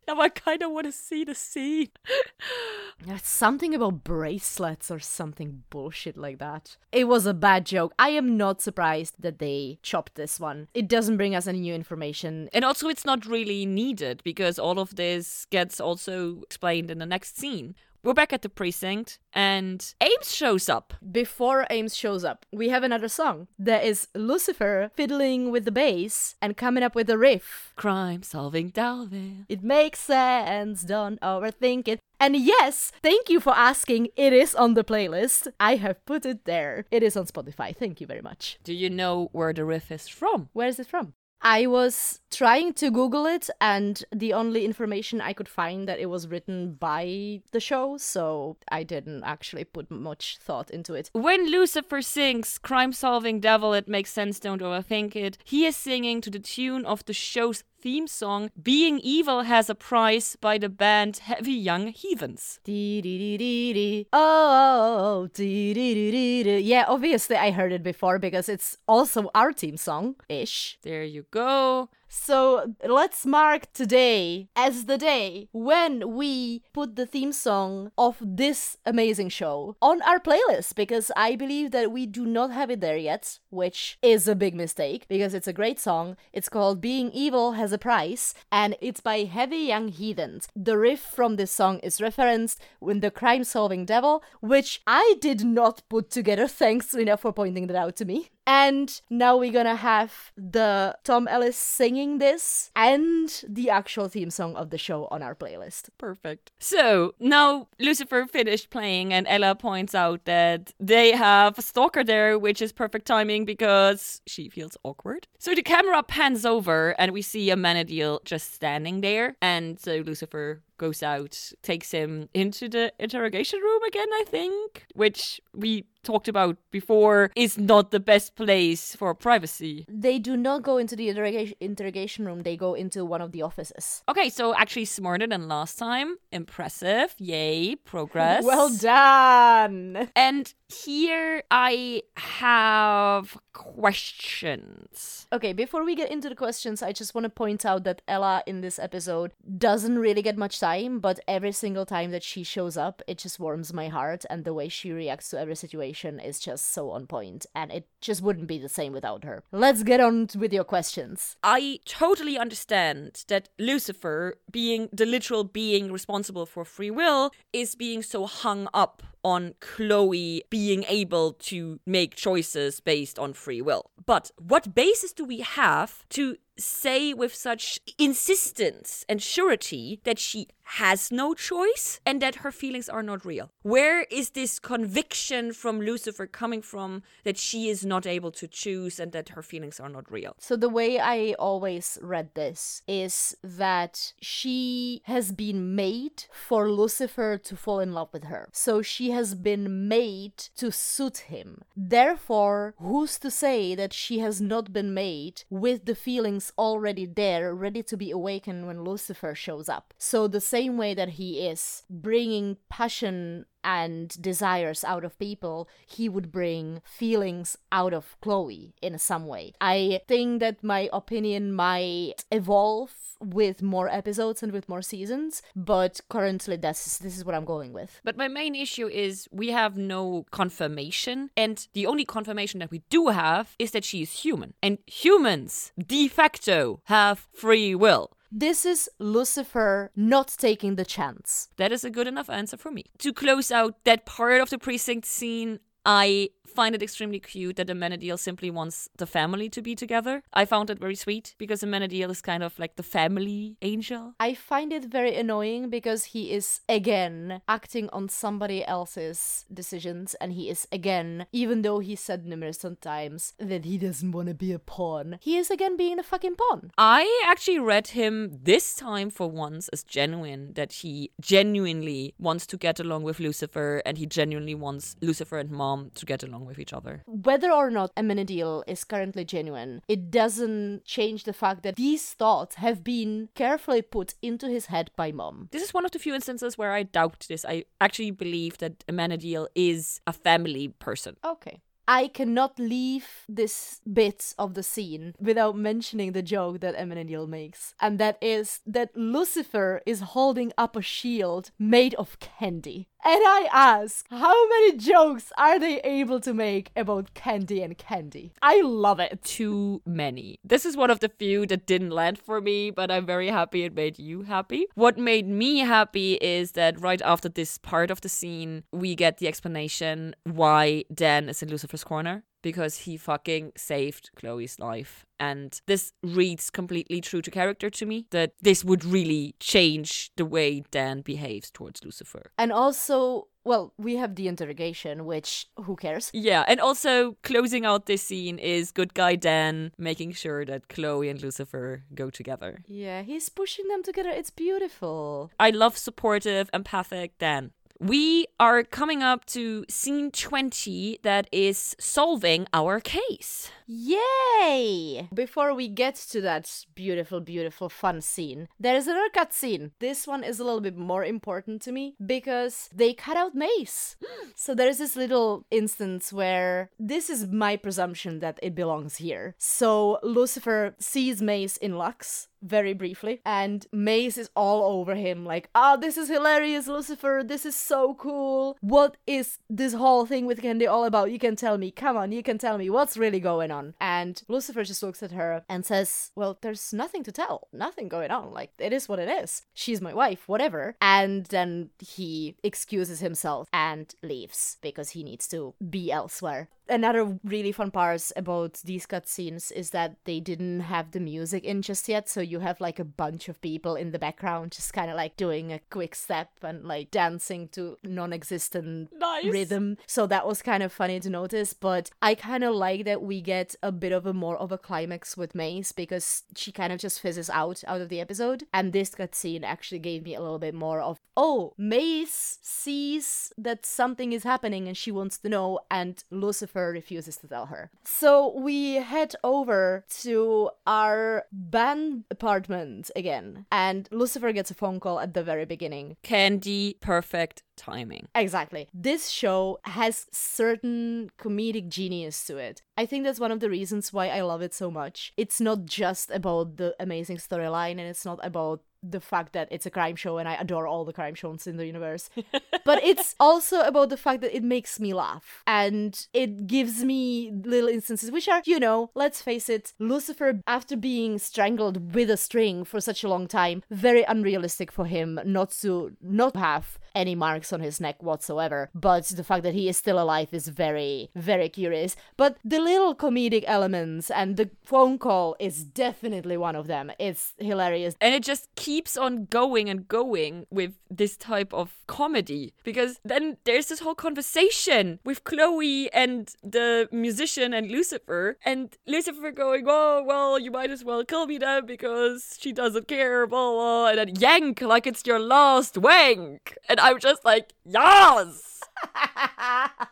[0.09, 1.89] now I kind of want to see the scene.
[3.07, 6.75] It's something about bracelets or something bullshit like that.
[6.91, 7.93] It was a bad joke.
[7.97, 10.67] I am not surprised that they chopped this one.
[10.73, 12.49] It doesn't bring us any new information.
[12.51, 17.05] And also, it's not really needed because all of this gets also explained in the
[17.05, 17.75] next scene.
[18.01, 20.93] We're back at the precinct, and Ames shows up.
[21.11, 23.47] Before Ames shows up, we have another song.
[23.57, 27.73] There is Lucifer fiddling with the bass and coming up with a riff.
[27.75, 29.43] Crime solving Devil.
[29.49, 31.99] It makes sense, don't overthink it.
[32.21, 34.07] And yes, thank you for asking.
[34.15, 35.49] It is on the playlist.
[35.59, 36.85] I have put it there.
[36.91, 37.75] It is on Spotify.
[37.75, 38.59] Thank you very much.
[38.63, 40.47] Do you know where the riff is from?
[40.53, 41.15] Where is it from?
[41.41, 46.07] I was trying to Google it, and the only information I could find that it
[46.07, 51.09] was written by the show, so I didn't actually put much thought into it.
[51.13, 56.21] When Lucifer sings Crime Solving Devil, it makes sense, don't overthink it, he is singing
[56.21, 60.69] to the tune of the show's theme song, Being Evil Has a Price by the
[60.69, 62.59] band Heavy Young Heathens.
[62.63, 64.07] Dee dee dee dee dee.
[64.11, 65.29] Oh.
[65.37, 70.77] Yeah, obviously I heard it before because it's also our theme song ish.
[70.83, 71.89] There you go.
[72.11, 78.77] So let's mark today as the day when we put the theme song of this
[78.83, 82.97] amazing show on our playlist because I believe that we do not have it there
[82.97, 86.17] yet, which is a big mistake because it's a great song.
[86.33, 90.47] It's called Being Evil Has a Price and it's by Heavy Young Heathens.
[90.55, 95.45] The riff from this song is referenced in The Crime Solving Devil, which I did
[95.45, 96.47] not put together.
[96.59, 98.31] Thanks, Lina, for pointing that out to me.
[98.51, 104.55] And now we're gonna have the Tom Ellis singing this and the actual theme song
[104.55, 105.89] of the show on our playlist.
[105.99, 106.51] Perfect.
[106.57, 112.39] So now Lucifer finished playing, and Ella points out that they have a stalker there,
[112.39, 115.27] which is perfect timing because she feels awkward.
[115.37, 119.35] So the camera pans over, and we see a Amenadiel just standing there.
[119.43, 125.39] And so Lucifer goes out, takes him into the interrogation room again, I think, which
[125.53, 129.85] we talked about before is not the best place for privacy.
[129.87, 133.41] They do not go into the interrogation, interrogation room, they go into one of the
[133.41, 134.03] offices.
[134.09, 136.17] Okay, so actually smarter than last time.
[136.31, 137.15] Impressive.
[137.17, 138.43] Yay, progress.
[138.53, 140.09] well done.
[140.15, 145.27] And here I have questions.
[145.33, 148.43] Okay, before we get into the questions, I just want to point out that Ella
[148.45, 150.68] in this episode doesn't really get much time,
[150.99, 154.53] but every single time that she shows up, it just warms my heart, and the
[154.53, 158.47] way she reacts to every situation is just so on point, and it just wouldn't
[158.47, 159.43] be the same without her.
[159.51, 161.37] Let's get on with your questions.
[161.43, 168.01] I totally understand that Lucifer, being the literal being responsible for free will, is being
[168.03, 173.91] so hung up on Chloe being able to make choices based on free will.
[174.05, 180.47] But what basis do we have to say with such insistence and surety that she
[180.73, 183.49] has no choice and that her feelings are not real.
[183.63, 188.99] Where is this conviction from Lucifer coming from that she is not able to choose
[188.99, 190.35] and that her feelings are not real?
[190.37, 197.39] So, the way I always read this is that she has been made for Lucifer
[197.39, 198.47] to fall in love with her.
[198.51, 201.61] So, she has been made to suit him.
[201.75, 207.53] Therefore, who's to say that she has not been made with the feelings already there,
[207.53, 209.93] ready to be awakened when Lucifer shows up?
[209.97, 216.09] So, the same way that he is bringing passion and desires out of people, he
[216.09, 219.53] would bring feelings out of Chloe in some way.
[219.61, 225.99] I think that my opinion might evolve with more episodes and with more seasons, but
[226.09, 227.99] currently that's this is what I'm going with.
[228.03, 232.81] But my main issue is we have no confirmation, and the only confirmation that we
[232.89, 234.53] do have is that she is human.
[234.63, 238.11] And humans, de facto, have free will.
[238.31, 241.49] This is Lucifer not taking the chance.
[241.57, 242.85] That is a good enough answer for me.
[242.99, 247.67] To close out that part of the precinct scene, I find it extremely cute that
[247.67, 250.23] Amenadiel simply wants the family to be together.
[250.33, 254.13] I found it very sweet because Amenadiel is kind of like the family angel.
[254.19, 260.33] I find it very annoying because he is again acting on somebody else's decisions and
[260.33, 264.51] he is again, even though he said numerous times that he doesn't want to be
[264.51, 266.71] a pawn, he is again being a fucking pawn.
[266.77, 272.57] I actually read him this time for once as genuine, that he genuinely wants to
[272.57, 276.59] get along with Lucifer and he genuinely wants Lucifer and mom to get along with
[276.59, 277.03] each other.
[277.05, 282.55] Whether or not Amenadiel is currently genuine, it doesn't change the fact that these thoughts
[282.55, 285.49] have been carefully put into his head by mom.
[285.51, 287.45] This is one of the few instances where I doubt this.
[287.45, 291.15] I actually believe that Amenadiel is a family person.
[291.25, 291.61] Okay.
[291.91, 297.73] I cannot leave this bit of the scene without mentioning the joke that Amenadiel makes.
[297.81, 302.89] And that is that Lucifer is holding up a shield made of candy.
[303.03, 308.33] And I ask, how many jokes are they able to make about candy and candy?
[308.41, 309.23] I love it.
[309.23, 310.37] Too many.
[310.43, 313.63] This is one of the few that didn't land for me, but I'm very happy
[313.63, 314.65] it made you happy.
[314.75, 319.17] What made me happy is that right after this part of the scene, we get
[319.17, 325.05] the explanation why Dan is in Lucifer's corner because he fucking saved Chloe's life.
[325.19, 330.25] And this reads completely true to character to me that this would really change the
[330.25, 332.31] way Dan behaves towards Lucifer.
[332.37, 336.09] And also, well, we have the interrogation, which who cares?
[336.13, 341.09] Yeah, and also closing out this scene is good guy Dan making sure that Chloe
[341.09, 342.63] and Lucifer go together.
[342.65, 344.11] Yeah, he's pushing them together.
[344.11, 345.31] It's beautiful.
[345.37, 347.51] I love supportive, empathic Dan.
[347.81, 353.51] We are coming up to scene 20 that is solving our case.
[353.71, 355.07] Yay!
[355.13, 359.73] Before we get to that beautiful, beautiful, fun scene, there is another cut scene.
[359.77, 363.95] This one is a little bit more important to me because they cut out Maze.
[364.35, 369.35] so there is this little instance where this is my presumption that it belongs here.
[369.37, 375.49] So Lucifer sees Maze in Lux very briefly, and Maze is all over him, like,
[375.53, 378.57] ah, oh, this is hilarious, Lucifer, this is so cool.
[378.61, 381.11] What is this whole thing with Candy all about?
[381.11, 383.58] You can tell me, come on, you can tell me what's really going on.
[383.79, 388.11] And Lucifer just looks at her and says, Well, there's nothing to tell, nothing going
[388.11, 388.33] on.
[388.33, 389.43] Like, it is what it is.
[389.53, 390.75] She's my wife, whatever.
[390.81, 397.51] And then he excuses himself and leaves because he needs to be elsewhere another really
[397.51, 402.07] fun part about these cutscenes is that they didn't have the music in just yet,
[402.07, 405.17] so you have like a bunch of people in the background just kind of like
[405.17, 409.25] doing a quick step and like dancing to non-existent nice.
[409.25, 409.77] rhythm.
[409.87, 413.21] So that was kind of funny to notice, but I kind of like that we
[413.21, 416.79] get a bit of a more of a climax with Maze because she kind of
[416.79, 420.39] just fizzes out out of the episode, and this cutscene actually gave me a little
[420.39, 425.59] bit more of oh, Maze sees that something is happening and she wants to know,
[425.69, 427.69] and Lucifer refuses to tell her.
[427.83, 434.99] So we head over to our band apartment again, and Lucifer gets a phone call
[434.99, 435.97] at the very beginning.
[436.03, 438.07] Candy, perfect timing.
[438.15, 438.67] Exactly.
[438.73, 442.61] This show has certain comedic genius to it.
[442.77, 445.13] I think that's one of the reasons why I love it so much.
[445.17, 449.65] It's not just about the amazing storyline and it's not about the fact that it's
[449.65, 452.09] a crime show and I adore all the crime shows in the universe.
[452.65, 457.31] but it's also about the fact that it makes me laugh and it gives me
[457.43, 462.17] little instances which are, you know, let's face it, Lucifer after being strangled with a
[462.17, 467.15] string for such a long time, very unrealistic for him not to not have any
[467.15, 468.69] marks on his neck whatsoever.
[468.73, 471.95] But the fact that he is still alive is very, very curious.
[472.17, 476.91] But the little comedic elements and the phone call is definitely one of them.
[476.99, 477.95] It's hilarious.
[478.01, 478.68] And it just keeps
[478.99, 484.99] on going and going with this type of comedy because then there's this whole conversation
[485.03, 490.83] with Chloe and the musician and Lucifer, and Lucifer going, Oh, well, you might as
[490.83, 495.05] well kill me then because she doesn't care, blah, blah, and then yank like it's
[495.05, 496.57] your last wank.
[496.69, 498.59] And I'm just like, Yes!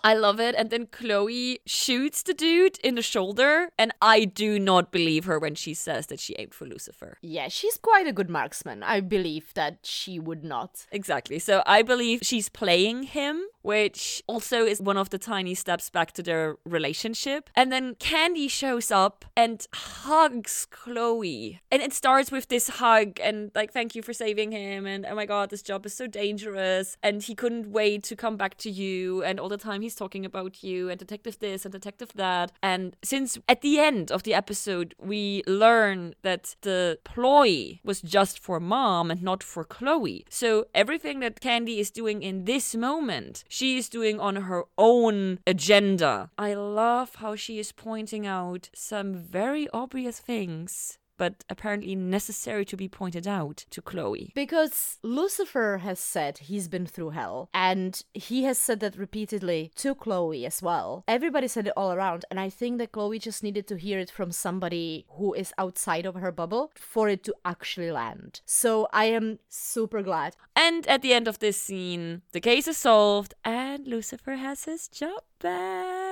[0.03, 0.55] I love it.
[0.57, 5.39] And then Chloe shoots the dude in the shoulder, and I do not believe her
[5.39, 7.17] when she says that she aimed for Lucifer.
[7.21, 8.66] Yeah, she's quite a good marksman.
[8.69, 10.85] I believe that she would not.
[10.91, 11.39] Exactly.
[11.39, 16.13] So I believe she's playing him which also is one of the tiny steps back
[16.13, 17.49] to their relationship.
[17.53, 21.59] And then Candy shows up and hugs Chloe.
[21.69, 24.85] And it starts with this hug and like, thank you for saving him.
[24.85, 26.95] And oh my God, this job is so dangerous.
[27.03, 29.21] And he couldn't wait to come back to you.
[29.21, 32.53] And all the time he's talking about you and detective this and detective that.
[32.63, 38.39] And since at the end of the episode, we learn that the ploy was just
[38.39, 40.25] for mom and not for Chloe.
[40.29, 45.39] So everything that Candy is doing in this moment, she is doing on her own
[45.47, 46.29] agenda.
[46.37, 52.77] I love how she is pointing out some very obvious things but apparently necessary to
[52.77, 54.31] be pointed out to Chloe.
[54.35, 59.95] Because Lucifer has said he's been through hell, and he has said that repeatedly to
[59.95, 61.03] Chloe as well.
[61.07, 64.11] Everybody said it all around, and I think that Chloe just needed to hear it
[64.11, 68.41] from somebody who is outside of her bubble for it to actually land.
[68.45, 70.35] So I am super glad.
[70.55, 74.87] And at the end of this scene, the case is solved, and Lucifer has his
[74.87, 76.06] job back.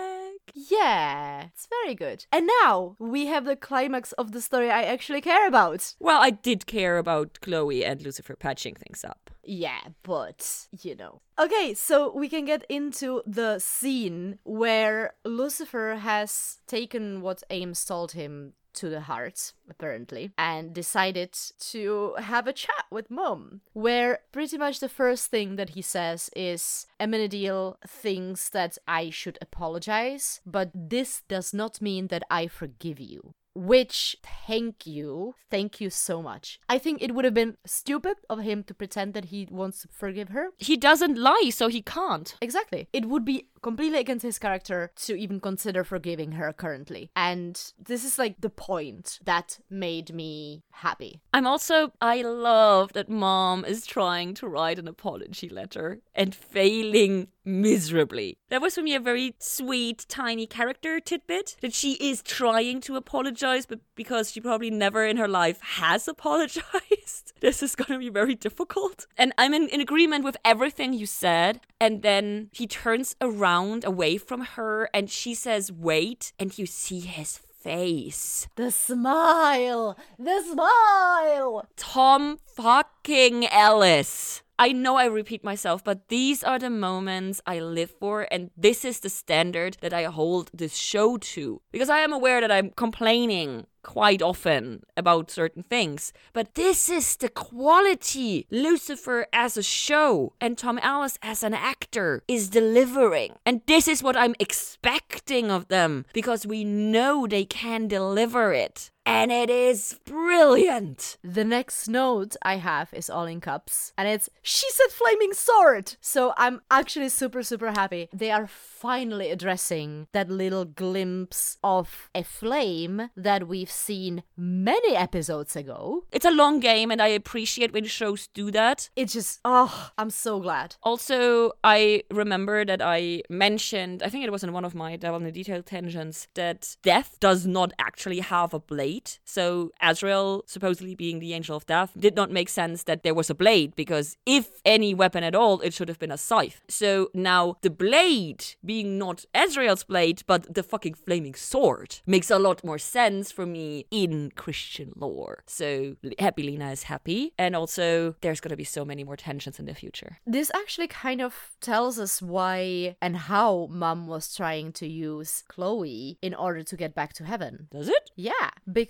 [0.54, 2.26] Yeah, it's very good.
[2.32, 5.96] And now we have the climax of the story I actually care about.
[6.00, 9.32] Well, I did care about Chloe and Lucifer patching things up.
[9.44, 11.22] Yeah, but you know.
[11.40, 18.14] Okay, so we can get into the scene where Lucifer has taken what Ames told
[18.14, 21.34] him to the heart, apparently, and decided
[21.72, 23.62] to have a chat with mom.
[23.74, 29.38] Where pretty much the first thing that he says is Amenadiel thinks that I should
[29.42, 33.34] apologize, but this does not mean that I forgive you.
[33.58, 34.18] Which,
[34.48, 36.60] thank you, thank you so much.
[36.68, 39.88] I think it would have been stupid of him to pretend that he wants to
[39.88, 40.50] forgive her.
[40.58, 42.36] He doesn't lie, so he can't.
[42.42, 42.90] Exactly.
[42.92, 47.10] It would be completely against his character to even consider forgiving her currently.
[47.16, 51.20] And this is like the point that made me happy.
[51.34, 57.30] I'm also, I love that mom is trying to write an apology letter and failing
[57.44, 58.38] miserably.
[58.50, 62.96] That was for me a very sweet, tiny character tidbit that she is trying to
[62.96, 68.00] apologize, but because she probably never in her life has apologized, this is going to
[68.00, 69.08] be very difficult.
[69.18, 71.62] And I'm in, in agreement with everything you said.
[71.80, 76.34] And then he turns around away from her and she says, Wait.
[76.40, 78.48] And you see his face.
[78.56, 79.98] The smile!
[80.20, 81.68] The smile!
[81.76, 84.44] Tom fucking Ellis.
[84.58, 88.86] I know I repeat myself, but these are the moments I live for, and this
[88.86, 91.62] is the standard that I hold this show to.
[91.72, 96.12] Because I am aware that I'm complaining quite often about certain things.
[96.34, 102.24] But this is the quality Lucifer as a show and Tom Ellis as an actor
[102.28, 103.34] is delivering.
[103.46, 108.90] And this is what I'm expecting of them because we know they can deliver it
[109.06, 111.18] and it is brilliant.
[111.24, 115.96] The next note I have is all in cups, and it's she said flaming sword.
[116.02, 118.10] So I'm actually super super happy.
[118.14, 125.56] They are finally addressing that little glimpse of a flame that we've seen many episodes
[125.56, 126.06] ago.
[126.12, 128.90] It's a long game, and I appreciate when shows do that.
[128.96, 130.76] It just oh, I'm so glad.
[130.84, 135.18] Also, I remember that I mentioned, I think it was in one of my Devil
[135.18, 139.18] in the Detail tangents, that death does not actually have a blade blade.
[139.24, 143.30] So Azrael, supposedly being the angel of death, did not make sense that there was
[143.30, 146.62] a blade because if any weapon at all, it should have been a scythe.
[146.68, 152.40] So now the blade being not Azrael's blade, but the fucking flaming sword makes a
[152.40, 155.44] lot more sense for me in Christian lore.
[155.48, 157.34] So happy Lina is happy.
[157.38, 160.18] And also there's gonna be so many more tensions in the future.
[160.26, 166.18] This actually kind of tells us why and how mom was trying to use Chloe
[166.22, 167.68] in order to get back to heaven.
[167.72, 168.12] Does it?
[168.16, 168.85] Yeah, because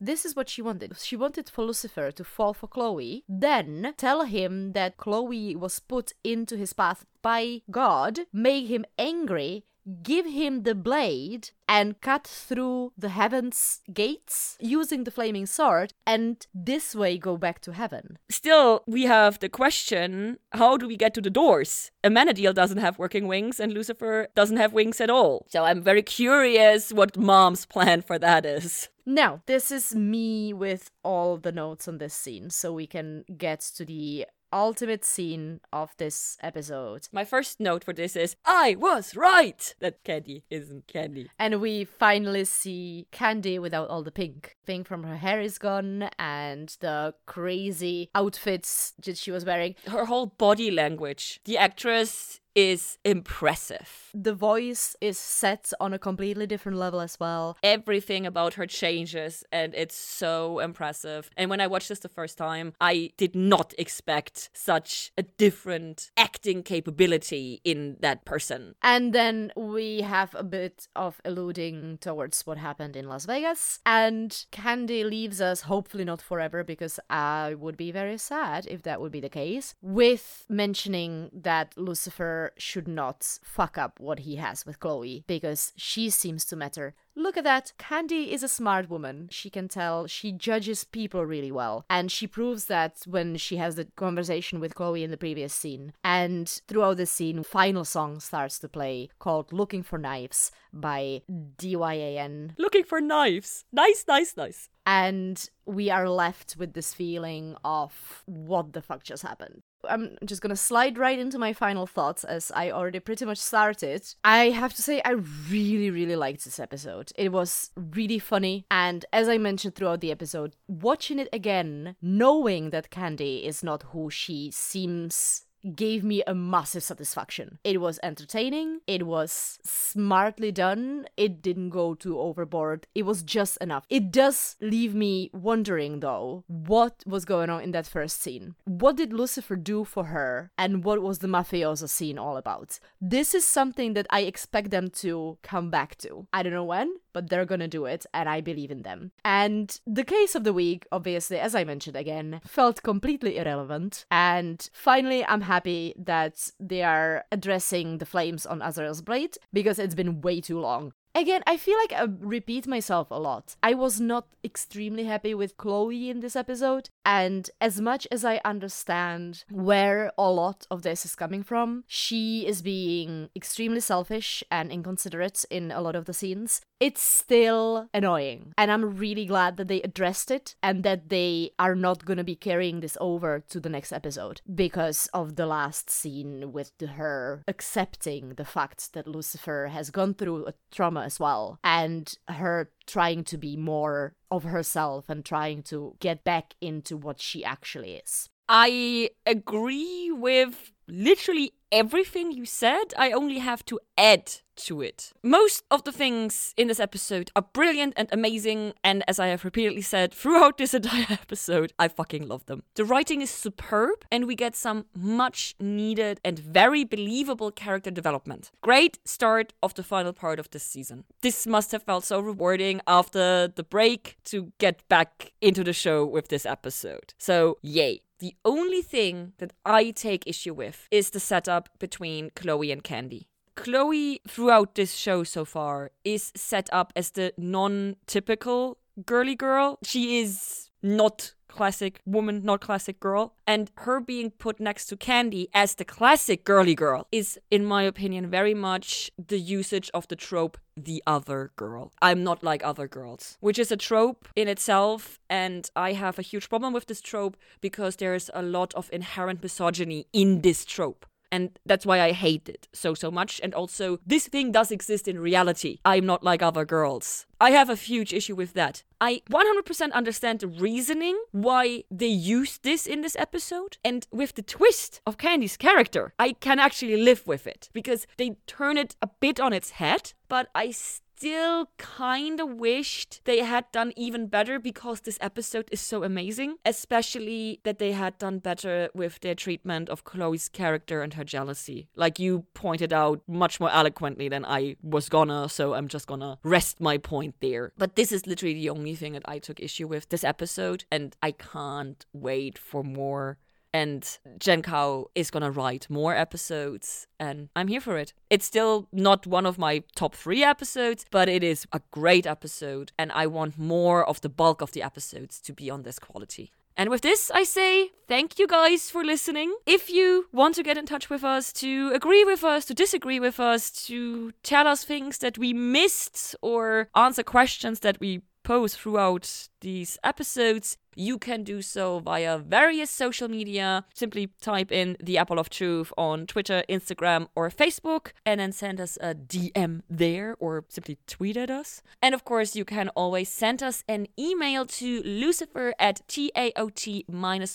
[0.00, 0.96] this is what she wanted.
[0.98, 6.12] She wanted for Lucifer to fall for Chloe, then tell him that Chloe was put
[6.22, 9.64] into his path by God, make him angry,
[10.02, 16.46] give him the blade and cut through the heavens gates using the flaming sword and
[16.54, 18.18] this way go back to heaven.
[18.30, 21.90] Still, we have the question how do we get to the doors?
[22.04, 25.46] Amenadiel doesn't have working wings and Lucifer doesn't have wings at all.
[25.48, 28.88] So I'm very curious what mom's plan for that is.
[29.08, 33.60] Now, this is me with all the notes on this scene, so we can get
[33.76, 37.08] to the ultimate scene of this episode.
[37.12, 41.30] My first note for this is I was right that Candy isn't Candy.
[41.38, 44.56] And we finally see Candy without all the pink.
[44.66, 49.74] Pink from her hair is gone and the crazy outfits that she was wearing.
[49.86, 51.40] Her whole body language.
[51.44, 54.10] The actress is impressive.
[54.14, 57.58] The voice is set on a completely different level as well.
[57.62, 61.30] Everything about her changes, and it's so impressive.
[61.36, 66.10] And when I watched this the first time, I did not expect such a different
[66.16, 68.74] acting capability in that person.
[68.82, 73.80] And then we have a bit of alluding towards what happened in Las Vegas.
[73.84, 79.00] And Candy leaves us, hopefully not forever, because I would be very sad if that
[79.00, 84.66] would be the case, with mentioning that Lucifer should not fuck up what he has
[84.66, 87.72] with Chloe, because she seems to matter Look at that.
[87.78, 89.28] Candy is a smart woman.
[89.30, 91.86] She can tell she judges people really well.
[91.88, 95.94] And she proves that when she has the conversation with Chloe in the previous scene.
[96.04, 101.22] And throughout the scene, final song starts to play called Looking for Knives by
[101.56, 102.52] DYAN.
[102.58, 103.64] Looking for knives.
[103.72, 104.68] Nice, nice, nice.
[104.84, 109.62] And we are left with this feeling of what the fuck just happened.
[109.88, 114.06] I'm just gonna slide right into my final thoughts as I already pretty much started.
[114.24, 115.12] I have to say, I
[115.50, 117.12] really, really liked this episode.
[117.16, 122.70] It was really funny, and as I mentioned throughout the episode, watching it again, knowing
[122.70, 127.58] that Candy is not who she seems gave me a massive satisfaction.
[127.64, 133.56] It was entertaining, it was smartly done, it didn't go too overboard, it was just
[133.58, 133.84] enough.
[133.88, 138.54] It does leave me wondering though, what was going on in that first scene?
[138.64, 142.78] What did Lucifer do for her, and what was the mafioso scene all about?
[143.00, 146.26] This is something that I expect them to come back to.
[146.32, 149.12] I don't know when, but they're gonna do it, and I believe in them.
[149.24, 154.04] And the case of the week, obviously, as I mentioned again, felt completely irrelevant.
[154.10, 159.94] And finally, I'm happy that they are addressing the flames on Azrael's blade because it's
[159.94, 160.92] been way too long.
[161.16, 163.56] Again, I feel like I repeat myself a lot.
[163.62, 168.38] I was not extremely happy with Chloe in this episode, and as much as I
[168.44, 174.70] understand where a lot of this is coming from, she is being extremely selfish and
[174.70, 176.60] inconsiderate in a lot of the scenes.
[176.78, 181.74] It's still annoying, and I'm really glad that they addressed it and that they are
[181.74, 186.52] not gonna be carrying this over to the next episode because of the last scene
[186.52, 192.14] with her accepting the fact that Lucifer has gone through a trauma as well and
[192.28, 197.44] her trying to be more of herself and trying to get back into what she
[197.44, 198.28] actually is.
[198.48, 202.94] I agree with literally everything you said.
[202.96, 205.12] I only have to add to it.
[205.22, 209.44] Most of the things in this episode are brilliant and amazing, and as I have
[209.44, 212.62] repeatedly said throughout this entire episode, I fucking love them.
[212.74, 218.50] The writing is superb, and we get some much needed and very believable character development.
[218.62, 221.04] Great start of the final part of this season.
[221.22, 226.04] This must have felt so rewarding after the break to get back into the show
[226.04, 227.14] with this episode.
[227.18, 228.00] So, yay.
[228.18, 233.28] The only thing that I take issue with is the setup between Chloe and Candy.
[233.56, 239.78] Chloe, throughout this show so far, is set up as the non typical girly girl.
[239.82, 243.34] She is not classic woman, not classic girl.
[243.46, 247.82] And her being put next to Candy as the classic girly girl is, in my
[247.82, 251.92] opinion, very much the usage of the trope the other girl.
[252.02, 255.18] I'm not like other girls, which is a trope in itself.
[255.30, 259.42] And I have a huge problem with this trope because there's a lot of inherent
[259.42, 261.06] misogyny in this trope.
[261.30, 263.40] And that's why I hate it so, so much.
[263.42, 265.78] And also, this thing does exist in reality.
[265.84, 267.26] I'm not like other girls.
[267.40, 268.82] I have a huge issue with that.
[269.00, 273.76] I 100% understand the reasoning why they used this in this episode.
[273.84, 278.36] And with the twist of Candy's character, I can actually live with it because they
[278.46, 280.14] turn it a bit on its head.
[280.28, 285.66] But I still still kind of wished they had done even better because this episode
[285.72, 291.00] is so amazing, especially that they had done better with their treatment of Chloe's character
[291.00, 291.88] and her jealousy.
[291.96, 296.38] Like you pointed out much more eloquently than I was gonna, so I'm just gonna
[296.42, 297.72] rest my point there.
[297.78, 301.16] But this is literally the only thing that I took issue with this episode, and
[301.22, 303.38] I can't wait for more
[303.76, 308.14] and Jen Kao is gonna write more episodes, and I'm here for it.
[308.30, 312.92] It's still not one of my top three episodes, but it is a great episode,
[312.98, 316.50] and I want more of the bulk of the episodes to be on this quality.
[316.78, 319.54] And with this, I say thank you guys for listening.
[319.66, 323.20] If you want to get in touch with us, to agree with us, to disagree
[323.20, 328.76] with us, to tell us things that we missed, or answer questions that we pose
[328.76, 333.84] throughout these episodes, you can do so via various social media.
[333.92, 338.80] Simply type in the Apple of Truth on Twitter, Instagram, or Facebook, and then send
[338.80, 341.82] us a DM there or simply tweet at us.
[342.00, 346.54] And of course, you can always send us an email to lucifer at taot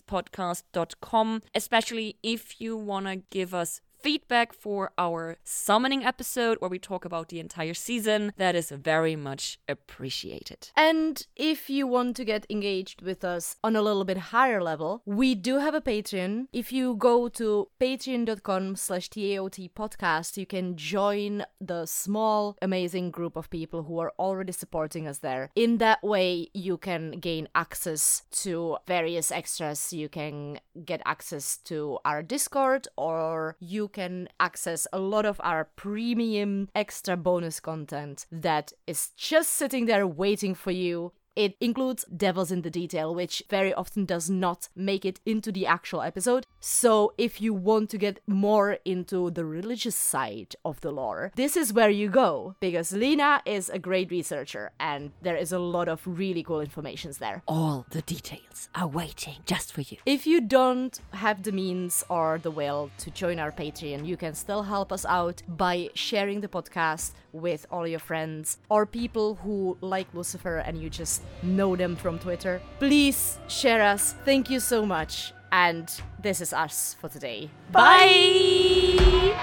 [0.07, 6.79] podcast.com, especially if you want to give us feedback for our summoning episode where we
[6.79, 8.33] talk about the entire season.
[8.37, 10.69] That is very much appreciated.
[10.75, 15.01] And if you want to get engaged with us on a little bit higher level,
[15.05, 16.47] we do have a Patreon.
[16.51, 23.35] If you go to patreon.com slash TAOT podcast, you can join the small, amazing group
[23.35, 25.49] of people who are already supporting us there.
[25.55, 29.93] In that way, you can gain access to various extras.
[29.93, 35.65] You can get access to our Discord or you can access a lot of our
[35.75, 42.51] premium extra bonus content that is just sitting there waiting for you it includes Devils
[42.51, 46.45] in the Detail, which very often does not make it into the actual episode.
[46.59, 51.55] So, if you want to get more into the religious side of the lore, this
[51.55, 55.87] is where you go because Lina is a great researcher and there is a lot
[55.87, 57.41] of really cool informations there.
[57.47, 59.97] All the details are waiting just for you.
[60.05, 64.33] If you don't have the means or the will to join our Patreon, you can
[64.33, 69.77] still help us out by sharing the podcast with all your friends or people who
[69.81, 72.61] like Lucifer and you just know them from Twitter.
[72.79, 74.15] Please share us.
[74.25, 75.33] Thank you so much.
[75.51, 75.91] And
[76.21, 77.49] this is us for today.
[77.71, 79.37] Bye.